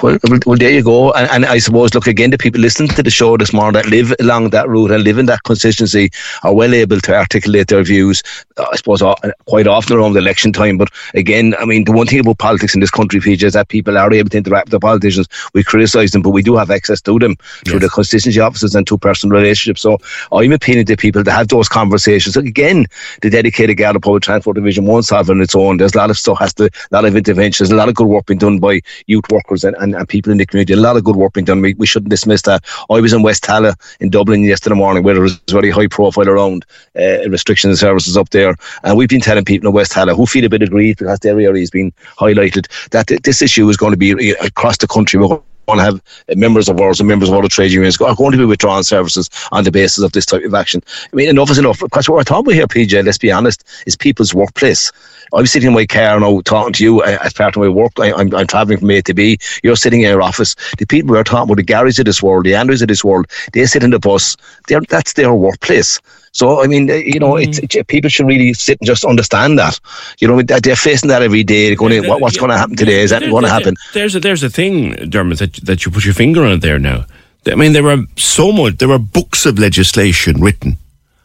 Well, 0.00 0.16
well, 0.46 0.56
there 0.56 0.70
you 0.70 0.84
go. 0.84 1.12
And, 1.12 1.28
and, 1.30 1.44
I 1.44 1.58
suppose, 1.58 1.92
look, 1.92 2.06
again, 2.06 2.30
the 2.30 2.38
people 2.38 2.60
listening 2.60 2.88
to 2.90 3.02
the 3.02 3.10
show 3.10 3.36
this 3.36 3.52
morning 3.52 3.72
that 3.72 3.90
live 3.90 4.14
along 4.20 4.50
that 4.50 4.68
route 4.68 4.92
and 4.92 5.02
live 5.02 5.18
in 5.18 5.26
that 5.26 5.42
constituency 5.42 6.10
are 6.44 6.54
well 6.54 6.72
able 6.72 7.00
to 7.00 7.16
articulate 7.16 7.66
their 7.66 7.82
views, 7.82 8.22
uh, 8.58 8.66
I 8.70 8.76
suppose, 8.76 9.02
quite 9.46 9.66
often 9.66 9.96
around 9.96 10.16
election 10.16 10.52
time. 10.52 10.78
But 10.78 10.90
again, 11.14 11.56
I 11.58 11.64
mean, 11.64 11.82
the 11.82 11.90
one 11.90 12.06
thing 12.06 12.20
about 12.20 12.38
politics 12.38 12.74
in 12.74 12.80
this 12.80 12.92
country, 12.92 13.18
PJ, 13.18 13.42
is 13.42 13.54
that 13.54 13.68
people 13.68 13.98
are 13.98 14.12
able 14.12 14.30
to 14.30 14.38
interact 14.38 14.66
with 14.66 14.72
the 14.72 14.80
politicians. 14.80 15.26
We 15.52 15.64
criticise 15.64 16.12
them, 16.12 16.22
but 16.22 16.30
we 16.30 16.42
do 16.42 16.54
have 16.54 16.70
access 16.70 17.00
to 17.00 17.18
them 17.18 17.34
through 17.66 17.80
the 17.80 17.88
constituency 17.88 18.38
offices 18.38 18.76
and 18.76 18.88
through 18.88 18.98
personal 18.98 19.36
relationships. 19.36 19.82
So 19.82 19.98
I'm 20.30 20.52
appealing 20.52 20.86
to 20.86 20.96
people 20.96 21.24
to 21.24 21.32
have 21.32 21.48
those 21.48 21.68
conversations. 21.68 22.34
So 22.34 22.40
again, 22.40 22.86
the 23.22 23.30
dedicated 23.30 23.78
Garda 23.78 23.98
Public 23.98 24.22
Transport 24.22 24.54
Division 24.54 24.86
won't 24.86 25.06
solve 25.06 25.28
on 25.28 25.40
its 25.40 25.56
own. 25.56 25.78
There's 25.78 25.94
a 25.94 25.98
lot 25.98 26.10
of 26.10 26.18
stuff, 26.18 26.38
has 26.38 26.54
to, 26.54 26.66
a 26.66 26.70
lot 26.92 27.04
of 27.04 27.16
interventions, 27.16 27.72
a 27.72 27.74
lot 27.74 27.88
of 27.88 27.96
good 27.96 28.06
work 28.06 28.26
being 28.26 28.38
done 28.38 28.60
by 28.60 28.80
youth 29.08 29.24
workers 29.30 29.64
and, 29.64 29.74
and 29.80 29.87
and, 29.88 30.00
and 30.00 30.08
people 30.08 30.32
in 30.32 30.38
the 30.38 30.46
community. 30.46 30.72
A 30.72 30.76
lot 30.76 30.96
of 30.96 31.04
good 31.04 31.16
work 31.16 31.32
being 31.34 31.44
done. 31.44 31.60
We, 31.60 31.74
we 31.74 31.86
shouldn't 31.86 32.10
dismiss 32.10 32.42
that. 32.42 32.64
I 32.90 33.00
was 33.00 33.12
in 33.12 33.22
West 33.22 33.44
Tallaght 33.44 33.76
in 34.00 34.10
Dublin 34.10 34.42
yesterday 34.42 34.76
morning 34.76 35.02
where 35.02 35.14
there 35.14 35.22
was 35.22 35.38
very 35.50 35.70
high 35.70 35.86
profile 35.86 36.28
around 36.28 36.64
uh, 36.98 37.28
restrictions 37.28 37.70
and 37.70 37.78
services 37.78 38.16
up 38.16 38.30
there. 38.30 38.54
And 38.82 38.96
we've 38.96 39.08
been 39.08 39.20
telling 39.20 39.44
people 39.44 39.68
in 39.68 39.74
West 39.74 39.92
Tallaght 39.92 40.16
who 40.16 40.26
feel 40.26 40.44
a 40.44 40.48
bit 40.48 40.62
aggrieved 40.62 40.98
because 40.98 41.18
their 41.20 41.38
area 41.40 41.60
has 41.60 41.70
been 41.70 41.92
highlighted 42.18 42.66
that 42.90 43.08
th- 43.08 43.22
this 43.22 43.42
issue 43.42 43.68
is 43.68 43.76
going 43.76 43.92
to 43.92 43.96
be 43.96 44.34
uh, 44.34 44.44
across 44.44 44.78
the 44.78 44.86
country. 44.86 45.20
We're 45.20 45.40
to 45.76 45.82
have 45.82 46.02
members 46.36 46.68
of 46.68 46.80
ours 46.80 47.00
and 47.00 47.08
members 47.08 47.28
of 47.28 47.34
other 47.34 47.48
trade 47.48 47.70
unions 47.70 48.00
are 48.00 48.14
going 48.14 48.32
to 48.32 48.38
be 48.38 48.44
withdrawing 48.44 48.82
services 48.82 49.28
on 49.52 49.64
the 49.64 49.70
basis 49.70 50.02
of 50.02 50.12
this 50.12 50.26
type 50.26 50.44
of 50.44 50.54
action. 50.54 50.82
I 51.12 51.16
mean, 51.16 51.28
enough 51.28 51.50
is 51.50 51.58
enough. 51.58 51.80
Because 51.80 52.08
what 52.08 52.16
we're 52.16 52.24
talking 52.24 52.52
about 52.52 52.54
here, 52.54 52.86
PJ, 52.86 53.04
let's 53.04 53.18
be 53.18 53.30
honest, 53.30 53.64
is 53.86 53.96
people's 53.96 54.34
workplace. 54.34 54.90
I'm 55.34 55.46
sitting 55.46 55.68
in 55.68 55.74
my 55.74 55.84
car 55.84 56.18
now 56.18 56.40
talking 56.40 56.72
to 56.74 56.84
you 56.84 57.02
uh, 57.02 57.18
as 57.22 57.32
part 57.34 57.54
of 57.54 57.60
my 57.60 57.68
work. 57.68 57.92
I, 57.98 58.08
am 58.08 58.18
I'm, 58.18 58.34
I'm 58.34 58.46
traveling 58.46 58.78
from 58.78 58.90
A 58.90 59.02
to 59.02 59.14
B. 59.14 59.38
You're 59.62 59.76
sitting 59.76 60.00
in 60.00 60.08
your 60.08 60.22
office. 60.22 60.54
The 60.78 60.86
people 60.86 61.10
we're 61.10 61.22
talking 61.22 61.44
about, 61.44 61.56
the 61.58 61.64
Garys 61.64 61.98
of 61.98 62.06
this 62.06 62.22
world, 62.22 62.46
the 62.46 62.54
Andrews 62.54 62.80
of 62.80 62.88
this 62.88 63.04
world, 63.04 63.26
they 63.52 63.66
sit 63.66 63.82
in 63.82 63.90
the 63.90 63.98
bus. 63.98 64.36
They're, 64.68 64.80
that's 64.88 65.12
their 65.12 65.34
workplace. 65.34 66.00
So, 66.32 66.62
I 66.62 66.66
mean, 66.66 66.88
you 66.88 67.18
know, 67.18 67.32
mm. 67.32 67.58
it's, 67.62 67.76
people 67.88 68.10
should 68.10 68.26
really 68.26 68.52
sit 68.54 68.78
and 68.80 68.86
just 68.86 69.04
understand 69.04 69.58
that. 69.58 69.78
You 70.18 70.28
know, 70.28 70.42
they're 70.42 70.76
facing 70.76 71.08
that 71.08 71.22
every 71.22 71.42
day. 71.42 71.68
They're 71.68 71.76
going, 71.76 72.06
what, 72.06 72.20
what's 72.20 72.36
going 72.36 72.50
to 72.50 72.58
happen 72.58 72.76
today? 72.76 73.02
Is 73.02 73.10
that 73.10 73.22
going 73.22 73.44
to 73.44 73.50
happen? 73.50 73.74
There's 73.94 74.14
a, 74.14 74.20
there's 74.20 74.42
a 74.42 74.50
thing, 74.50 74.94
Dermot, 75.10 75.38
that, 75.38 75.54
that 75.64 75.84
you 75.84 75.92
put 75.92 76.04
your 76.04 76.14
finger 76.14 76.44
on 76.44 76.60
there 76.60 76.78
now. 76.78 77.06
I 77.46 77.54
mean, 77.54 77.72
there 77.72 77.88
are 77.88 77.98
so 78.16 78.52
much, 78.52 78.78
there 78.78 78.90
are 78.90 78.98
books 78.98 79.46
of 79.46 79.58
legislation 79.58 80.40
written 80.40 80.76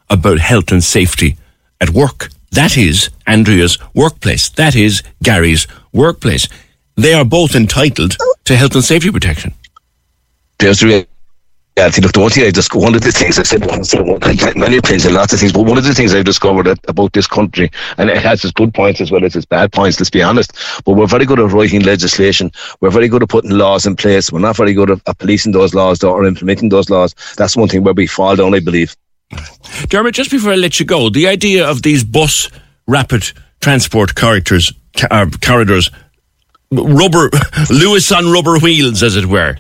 about 0.10 0.40
health 0.40 0.72
and 0.72 0.84
safety 0.84 1.38
at 1.82 1.90
work. 1.90 2.30
That 2.52 2.78
is 2.78 3.10
Andrea's 3.26 3.78
workplace. 3.94 4.50
That 4.50 4.76
is 4.76 5.02
Gary's 5.22 5.68
workplace. 5.92 6.48
They 6.96 7.14
are 7.14 7.26
both 7.26 7.56
entitled 7.56 8.16
to 8.46 8.56
health 8.56 8.76
and 8.76 8.84
safety 8.84 9.12
protection. 9.12 9.54
There's 10.60 10.84
really 10.84 11.08
yeah, 11.78 11.90
see, 11.90 12.02
look, 12.02 12.12
the 12.12 12.20
one 12.20 12.30
thing 12.30 12.46
I 12.46 12.52
just 12.52 12.76
one 12.76 12.94
of 12.94 13.02
the 13.02 13.12
things 13.12 13.40
I 13.40 13.44
said 13.44 13.66
once, 13.66 13.96
many 13.96 14.78
opinions 14.78 15.06
and 15.06 15.16
lots 15.16 15.34
of 15.34 15.40
things, 15.40 15.52
but 15.52 15.64
one 15.64 15.78
of 15.78 15.84
the 15.84 15.94
things 15.96 16.14
I've 16.14 16.24
discovered 16.24 16.68
about 16.88 17.14
this 17.14 17.26
country, 17.26 17.72
and 17.98 18.12
it 18.12 18.18
has 18.18 18.44
its 18.44 18.54
good 18.54 18.76
points 18.76 19.02
as 19.02 19.10
well 19.10 19.26
as 19.26 19.36
its 19.36 19.48
bad 19.48 19.72
points, 19.72 20.00
let's 20.00 20.12
be 20.12 20.22
honest, 20.22 20.54
but 20.86 20.94
we're 20.94 21.08
very 21.08 21.26
good 21.26 21.40
at 21.40 21.52
writing 21.52 21.82
legislation. 21.82 22.52
We're 22.80 22.92
very 22.92 23.08
good 23.08 23.24
at 23.24 23.30
putting 23.30 23.52
laws 23.52 23.88
in 23.88 23.96
place. 23.96 24.32
We're 24.32 24.40
not 24.40 24.56
very 24.56 24.74
good 24.74 24.92
at, 24.92 25.02
at 25.08 25.18
policing 25.18 25.54
those 25.54 25.74
laws 25.74 26.04
or 26.04 26.26
implementing 26.26 26.70
those 26.70 26.92
laws. 26.92 27.16
That's 27.38 27.58
one 27.58 27.70
thing 27.70 27.84
where 27.84 27.96
we 27.96 28.06
fall 28.06 28.36
down, 28.36 28.54
I 28.54 28.60
believe. 28.60 28.96
Dermot, 29.88 30.14
just 30.14 30.30
before 30.30 30.52
I 30.52 30.56
let 30.56 30.80
you 30.80 30.86
go, 30.86 31.10
the 31.10 31.28
idea 31.28 31.68
of 31.68 31.82
these 31.82 32.04
bus 32.04 32.50
rapid 32.88 33.32
transport 33.62 34.14
corridors, 34.14 34.72
uh, 35.10 35.26
corridors, 35.44 35.90
rubber, 36.72 37.30
Luas 37.70 38.16
on 38.16 38.32
rubber 38.32 38.60
wheels, 38.60 39.02
as 39.02 39.16
it 39.16 39.26
were. 39.26 39.58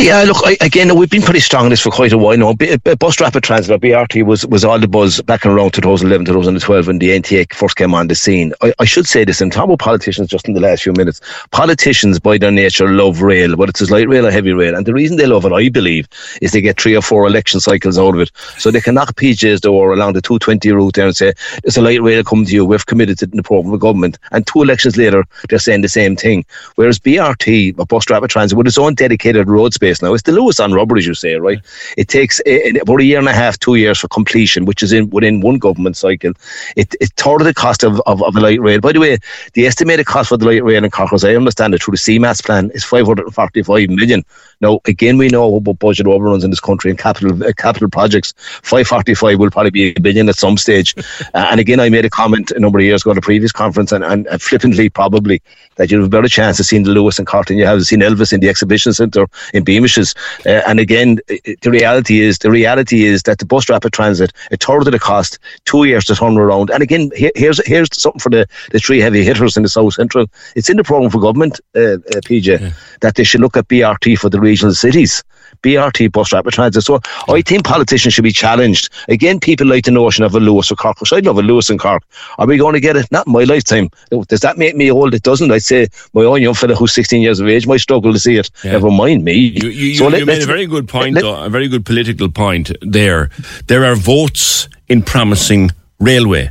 Yeah, 0.00 0.22
look, 0.22 0.36
I, 0.44 0.56
again, 0.60 0.96
we've 0.96 1.10
been 1.10 1.22
pretty 1.22 1.40
strong 1.40 1.64
on 1.64 1.70
this 1.70 1.80
for 1.80 1.90
quite 1.90 2.12
a 2.12 2.18
while 2.18 2.36
now. 2.36 2.52
B- 2.52 2.78
uh, 2.86 2.94
bus 2.94 3.20
rapid 3.20 3.42
transit, 3.42 3.74
or 3.74 3.78
BRT, 3.80 4.24
was, 4.24 4.46
was 4.46 4.64
all 4.64 4.78
the 4.78 4.86
buzz 4.86 5.20
back 5.22 5.44
in 5.44 5.50
around 5.50 5.72
2011, 5.72 6.24
2012 6.24 6.86
when 6.86 7.00
the 7.00 7.08
NTA 7.08 7.52
first 7.52 7.74
came 7.74 7.92
on 7.94 8.06
the 8.06 8.14
scene. 8.14 8.52
I, 8.62 8.72
I 8.78 8.84
should 8.84 9.08
say 9.08 9.24
this, 9.24 9.40
and 9.40 9.50
talk 9.50 9.64
about 9.64 9.80
politicians 9.80 10.28
just 10.28 10.46
in 10.46 10.54
the 10.54 10.60
last 10.60 10.84
few 10.84 10.92
minutes. 10.92 11.20
Politicians, 11.50 12.20
by 12.20 12.38
their 12.38 12.52
nature, 12.52 12.88
love 12.88 13.22
rail, 13.22 13.56
whether 13.56 13.70
it's 13.70 13.90
light 13.90 14.08
rail 14.08 14.24
or 14.24 14.30
heavy 14.30 14.52
rail. 14.52 14.76
And 14.76 14.86
the 14.86 14.94
reason 14.94 15.16
they 15.16 15.26
love 15.26 15.44
it, 15.44 15.52
I 15.52 15.68
believe, 15.68 16.06
is 16.40 16.52
they 16.52 16.60
get 16.60 16.80
three 16.80 16.94
or 16.96 17.02
four 17.02 17.26
election 17.26 17.58
cycles 17.58 17.98
out 17.98 18.14
of 18.14 18.20
it. 18.20 18.30
So 18.56 18.70
they 18.70 18.80
can 18.80 18.94
knock 18.94 19.16
PJ's 19.16 19.62
door 19.62 19.92
along 19.92 20.12
the 20.12 20.22
220 20.22 20.70
route 20.70 20.94
there 20.94 21.06
and 21.06 21.16
say, 21.16 21.32
it's 21.64 21.76
a 21.76 21.82
light 21.82 22.00
rail 22.00 22.22
coming 22.22 22.46
to 22.46 22.52
you, 22.54 22.64
we've 22.64 22.86
committed 22.86 23.18
to 23.18 23.26
the 23.26 23.42
program 23.42 23.74
of 23.74 23.80
government. 23.80 24.16
And 24.30 24.46
two 24.46 24.62
elections 24.62 24.96
later, 24.96 25.24
they're 25.48 25.58
saying 25.58 25.80
the 25.80 25.88
same 25.88 26.14
thing. 26.14 26.44
Whereas 26.76 27.00
BRT, 27.00 27.76
or 27.80 27.86
bus 27.86 28.08
rapid 28.08 28.30
transit, 28.30 28.56
with 28.56 28.68
its 28.68 28.78
own 28.78 28.94
dedicated 28.94 29.48
road 29.48 29.74
space, 29.74 29.87
space 29.88 30.02
now. 30.02 30.14
It's 30.14 30.22
the 30.22 30.32
Luas 30.32 30.62
on 30.62 30.72
rubber, 30.72 30.96
as 30.96 31.06
you 31.06 31.14
say, 31.14 31.34
right? 31.34 31.60
It 31.96 32.08
takes 32.08 32.40
about 32.80 33.00
a 33.00 33.04
year 33.04 33.18
and 33.18 33.28
a 33.28 33.32
half, 33.32 33.58
two 33.58 33.76
years 33.76 33.98
for 33.98 34.08
completion, 34.08 34.64
which 34.64 34.82
is 34.82 34.92
in 34.92 35.10
within 35.10 35.40
one 35.40 35.58
government 35.58 35.96
cycle. 35.96 36.32
It, 36.76 36.94
it's 37.00 37.10
third 37.12 37.40
of 37.40 37.46
the 37.46 37.54
cost 37.54 37.82
of, 37.84 38.00
of, 38.06 38.22
of 38.22 38.34
the 38.34 38.40
light 38.40 38.60
rail. 38.60 38.80
By 38.80 38.92
the 38.92 39.00
way, 39.00 39.18
the 39.54 39.66
estimated 39.66 40.06
cost 40.06 40.28
for 40.28 40.36
the 40.36 40.46
light 40.46 40.64
rail 40.64 40.84
in 40.84 40.90
Cork, 40.90 41.12
as 41.12 41.24
I 41.24 41.34
understand 41.34 41.74
it, 41.74 41.82
through 41.82 41.92
the 41.92 41.98
CMATS 41.98 42.44
plan, 42.44 42.70
is 42.74 42.84
545 42.84 43.90
million. 43.90 44.24
Now, 44.60 44.80
again, 44.86 45.18
we 45.18 45.28
know 45.28 45.56
about 45.56 45.78
budget 45.78 46.06
overruns 46.06 46.44
in 46.44 46.50
this 46.50 46.60
country 46.60 46.90
and 46.90 46.98
capital 46.98 47.42
uh, 47.44 47.52
capital 47.56 47.88
projects. 47.88 48.34
545 48.62 49.38
will 49.38 49.50
probably 49.50 49.70
be 49.70 49.94
a 49.96 50.00
billion 50.00 50.28
at 50.28 50.36
some 50.36 50.56
stage. 50.56 50.94
uh, 51.34 51.48
and 51.50 51.60
again, 51.60 51.80
I 51.80 51.88
made 51.88 52.04
a 52.04 52.10
comment 52.10 52.50
a 52.50 52.60
number 52.60 52.78
of 52.78 52.84
years 52.84 53.02
ago 53.02 53.12
at 53.12 53.18
a 53.18 53.22
previous 53.22 53.52
conference, 53.52 53.92
and, 53.92 54.04
and, 54.04 54.26
and 54.26 54.42
flippantly 54.42 54.90
probably, 54.90 55.40
that 55.76 55.90
you 55.90 55.98
have 55.98 56.06
a 56.06 56.10
better 56.10 56.28
chance 56.28 56.58
of 56.58 56.66
seeing 56.66 56.82
the 56.82 56.90
Luas 56.90 57.18
and 57.18 57.26
Carton. 57.26 57.56
You 57.56 57.66
have 57.66 57.84
seen 57.84 58.00
Elvis 58.00 58.32
in 58.32 58.40
the 58.40 58.48
exhibition 58.48 58.92
centre 58.92 59.26
in 59.54 59.64
Beamishes. 59.78 60.16
Uh, 60.46 60.62
and 60.66 60.80
again, 60.80 61.18
the 61.28 61.70
reality 61.70 62.20
is 62.20 62.38
the 62.38 62.50
reality 62.50 63.04
is 63.04 63.22
that 63.24 63.38
the 63.38 63.46
bus 63.46 63.68
rapid 63.68 63.92
transit, 63.92 64.32
a 64.50 64.56
third 64.56 64.86
of 64.86 64.92
the 64.92 64.98
cost, 64.98 65.38
two 65.64 65.84
years 65.84 66.04
to 66.06 66.14
turn 66.14 66.36
around. 66.36 66.70
And 66.70 66.82
again, 66.82 67.10
here, 67.14 67.32
here's 67.34 67.64
here's 67.66 67.88
something 67.92 68.20
for 68.20 68.30
the, 68.30 68.46
the 68.70 68.78
three 68.78 69.00
heavy 69.00 69.24
hitters 69.24 69.56
in 69.56 69.62
the 69.62 69.68
South 69.68 69.94
Central. 69.94 70.26
It's 70.56 70.70
in 70.70 70.76
the 70.76 70.84
programme 70.84 71.10
for 71.10 71.20
government, 71.20 71.60
uh, 71.74 71.80
uh, 71.80 72.20
PJ, 72.26 72.60
yeah. 72.60 72.72
that 73.00 73.14
they 73.14 73.24
should 73.24 73.40
look 73.40 73.56
at 73.56 73.68
BRT 73.68 74.18
for 74.18 74.28
the 74.28 74.40
regional 74.40 74.74
cities. 74.74 75.22
BRT 75.62 76.12
bus 76.12 76.32
rapid 76.32 76.52
transit. 76.52 76.84
So 76.84 77.00
I 77.28 77.42
think 77.42 77.64
politicians 77.64 78.14
should 78.14 78.24
be 78.24 78.32
challenged. 78.32 78.90
Again, 79.08 79.40
people 79.40 79.66
like 79.66 79.84
the 79.84 79.90
notion 79.90 80.24
of 80.24 80.34
a 80.34 80.40
Luas 80.40 80.70
or 80.70 80.76
Cork, 80.76 81.00
which 81.00 81.12
I'd 81.12 81.26
love 81.26 81.38
a 81.38 81.42
Luas 81.42 81.70
and 81.70 81.78
Cork. 81.78 82.02
Are 82.38 82.46
we 82.46 82.56
going 82.56 82.74
to 82.74 82.80
get 82.80 82.96
it? 82.96 83.10
Not 83.10 83.26
in 83.26 83.32
my 83.32 83.44
lifetime. 83.44 83.90
Does 84.28 84.40
that 84.40 84.58
make 84.58 84.76
me 84.76 84.90
old? 84.90 85.14
It 85.14 85.22
doesn't. 85.22 85.50
I'd 85.50 85.62
say 85.62 85.88
my 86.14 86.22
own 86.22 86.42
young 86.42 86.54
fella 86.54 86.74
who's 86.74 86.92
16 86.92 87.22
years 87.22 87.40
of 87.40 87.48
age 87.48 87.66
might 87.66 87.80
struggle 87.80 88.12
to 88.12 88.18
see 88.18 88.36
it. 88.36 88.50
Yeah. 88.64 88.72
Never 88.72 88.90
mind 88.90 89.24
me. 89.24 89.34
You, 89.34 89.68
you, 89.68 89.94
so 89.96 90.04
you, 90.04 90.10
let, 90.10 90.20
you 90.20 90.26
made 90.26 90.42
a 90.42 90.46
very 90.46 90.66
good 90.66 90.88
point, 90.88 91.14
let, 91.14 91.22
though, 91.22 91.42
a 91.42 91.48
very 91.48 91.68
good 91.68 91.84
political 91.84 92.28
point 92.28 92.70
there. 92.82 93.30
There 93.66 93.84
are 93.84 93.94
votes 93.94 94.68
in 94.88 95.02
promising 95.02 95.70
railway 96.00 96.50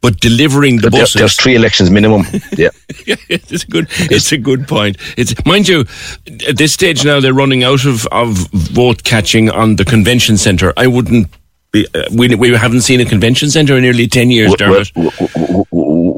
but 0.00 0.20
delivering 0.20 0.78
the 0.78 0.90
buses. 0.90 1.14
There's 1.14 1.36
three 1.36 1.54
elections 1.54 1.90
minimum. 1.90 2.24
Yeah, 2.52 2.68
yeah 3.06 3.16
it's 3.28 3.64
a 3.64 3.66
good. 3.66 3.86
It's 3.90 4.32
a 4.32 4.38
good 4.38 4.68
point. 4.68 4.98
It's 5.16 5.34
mind 5.44 5.68
you, 5.68 5.80
at 6.48 6.56
this 6.56 6.72
stage 6.72 7.04
now 7.04 7.20
they're 7.20 7.34
running 7.34 7.64
out 7.64 7.84
of 7.84 8.06
of 8.06 8.36
vote 8.52 9.04
catching 9.04 9.50
on 9.50 9.76
the 9.76 9.84
convention 9.84 10.36
centre. 10.36 10.72
I 10.76 10.86
wouldn't. 10.86 11.28
Be, 11.72 11.86
uh, 11.94 12.04
we 12.12 12.34
we 12.34 12.50
haven't 12.54 12.82
seen 12.82 13.00
a 13.00 13.04
convention 13.04 13.50
centre 13.50 13.76
in 13.76 13.82
nearly 13.82 14.06
ten 14.06 14.30
years, 14.30 14.54
Dermot. 14.54 14.90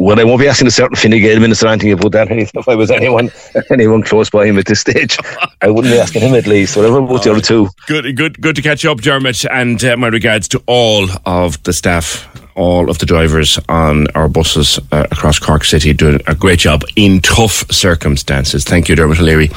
Well, 0.09 0.17
well, 0.17 0.25
well, 0.25 0.27
I 0.27 0.31
won't 0.31 0.41
be 0.41 0.49
asking 0.49 0.69
a 0.69 0.71
certain 0.71 0.97
Fine 0.97 1.21
Gael 1.21 1.39
minister 1.39 1.67
or 1.67 1.69
anything 1.69 1.93
about 1.93 2.13
that. 2.13 2.29
If 2.55 2.67
I 2.67 2.75
was 2.75 2.91
anyone 2.91 3.31
anyone 3.71 4.03
close 4.03 4.31
by 4.31 4.47
him 4.47 4.59
at 4.59 4.65
this 4.65 4.81
stage, 4.81 5.19
I 5.61 5.69
wouldn't 5.69 5.93
be 5.93 6.01
asking 6.01 6.23
him 6.23 6.35
at 6.35 6.47
least. 6.47 6.79
Whatever 6.79 7.01
about 7.01 7.25
the 7.25 7.33
other 7.33 7.43
two. 7.43 7.69
Good, 7.87 8.17
good, 8.17 8.41
good 8.41 8.57
to 8.57 8.63
catch 8.63 8.87
up, 8.87 9.03
Dermot, 9.03 9.45
and 9.51 9.85
uh, 9.85 9.99
my 9.99 10.09
regards 10.09 10.49
to 10.49 10.63
all 10.67 11.09
of 11.27 11.63
the 11.65 11.75
staff 11.75 12.27
all 12.55 12.89
of 12.89 12.99
the 12.99 13.07
drivers 13.07 13.61
on 13.69 14.09
our 14.17 14.29
buses 14.29 14.81
uh, 14.93 15.07
across 15.13 15.39
Cork 15.39 15.63
City 15.63 15.93
doing 15.93 16.21
a 16.27 16.35
great 16.35 16.61
job 16.61 16.83
in 16.97 17.21
tough 17.21 17.71
circumstances. 17.71 18.65
Thank 18.65 18.89
you, 18.89 18.97
Dermot 18.97 19.21
O'Leary, 19.21 19.51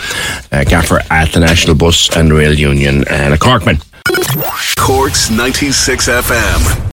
uh, 0.52 0.66
gaffer 0.66 1.02
at 1.10 1.32
the 1.32 1.40
National 1.40 1.76
Bus 1.76 2.16
and 2.16 2.32
Rail 2.34 2.54
Union 2.54 3.08
and 3.08 3.34
a 3.34 3.38
Corkman. 3.38 3.82
Cork's 4.78 5.32
96 5.32 6.10
FM. 6.10 6.92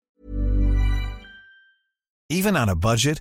Even 2.30 2.56
on 2.56 2.68
a 2.68 2.76
budget, 2.76 3.20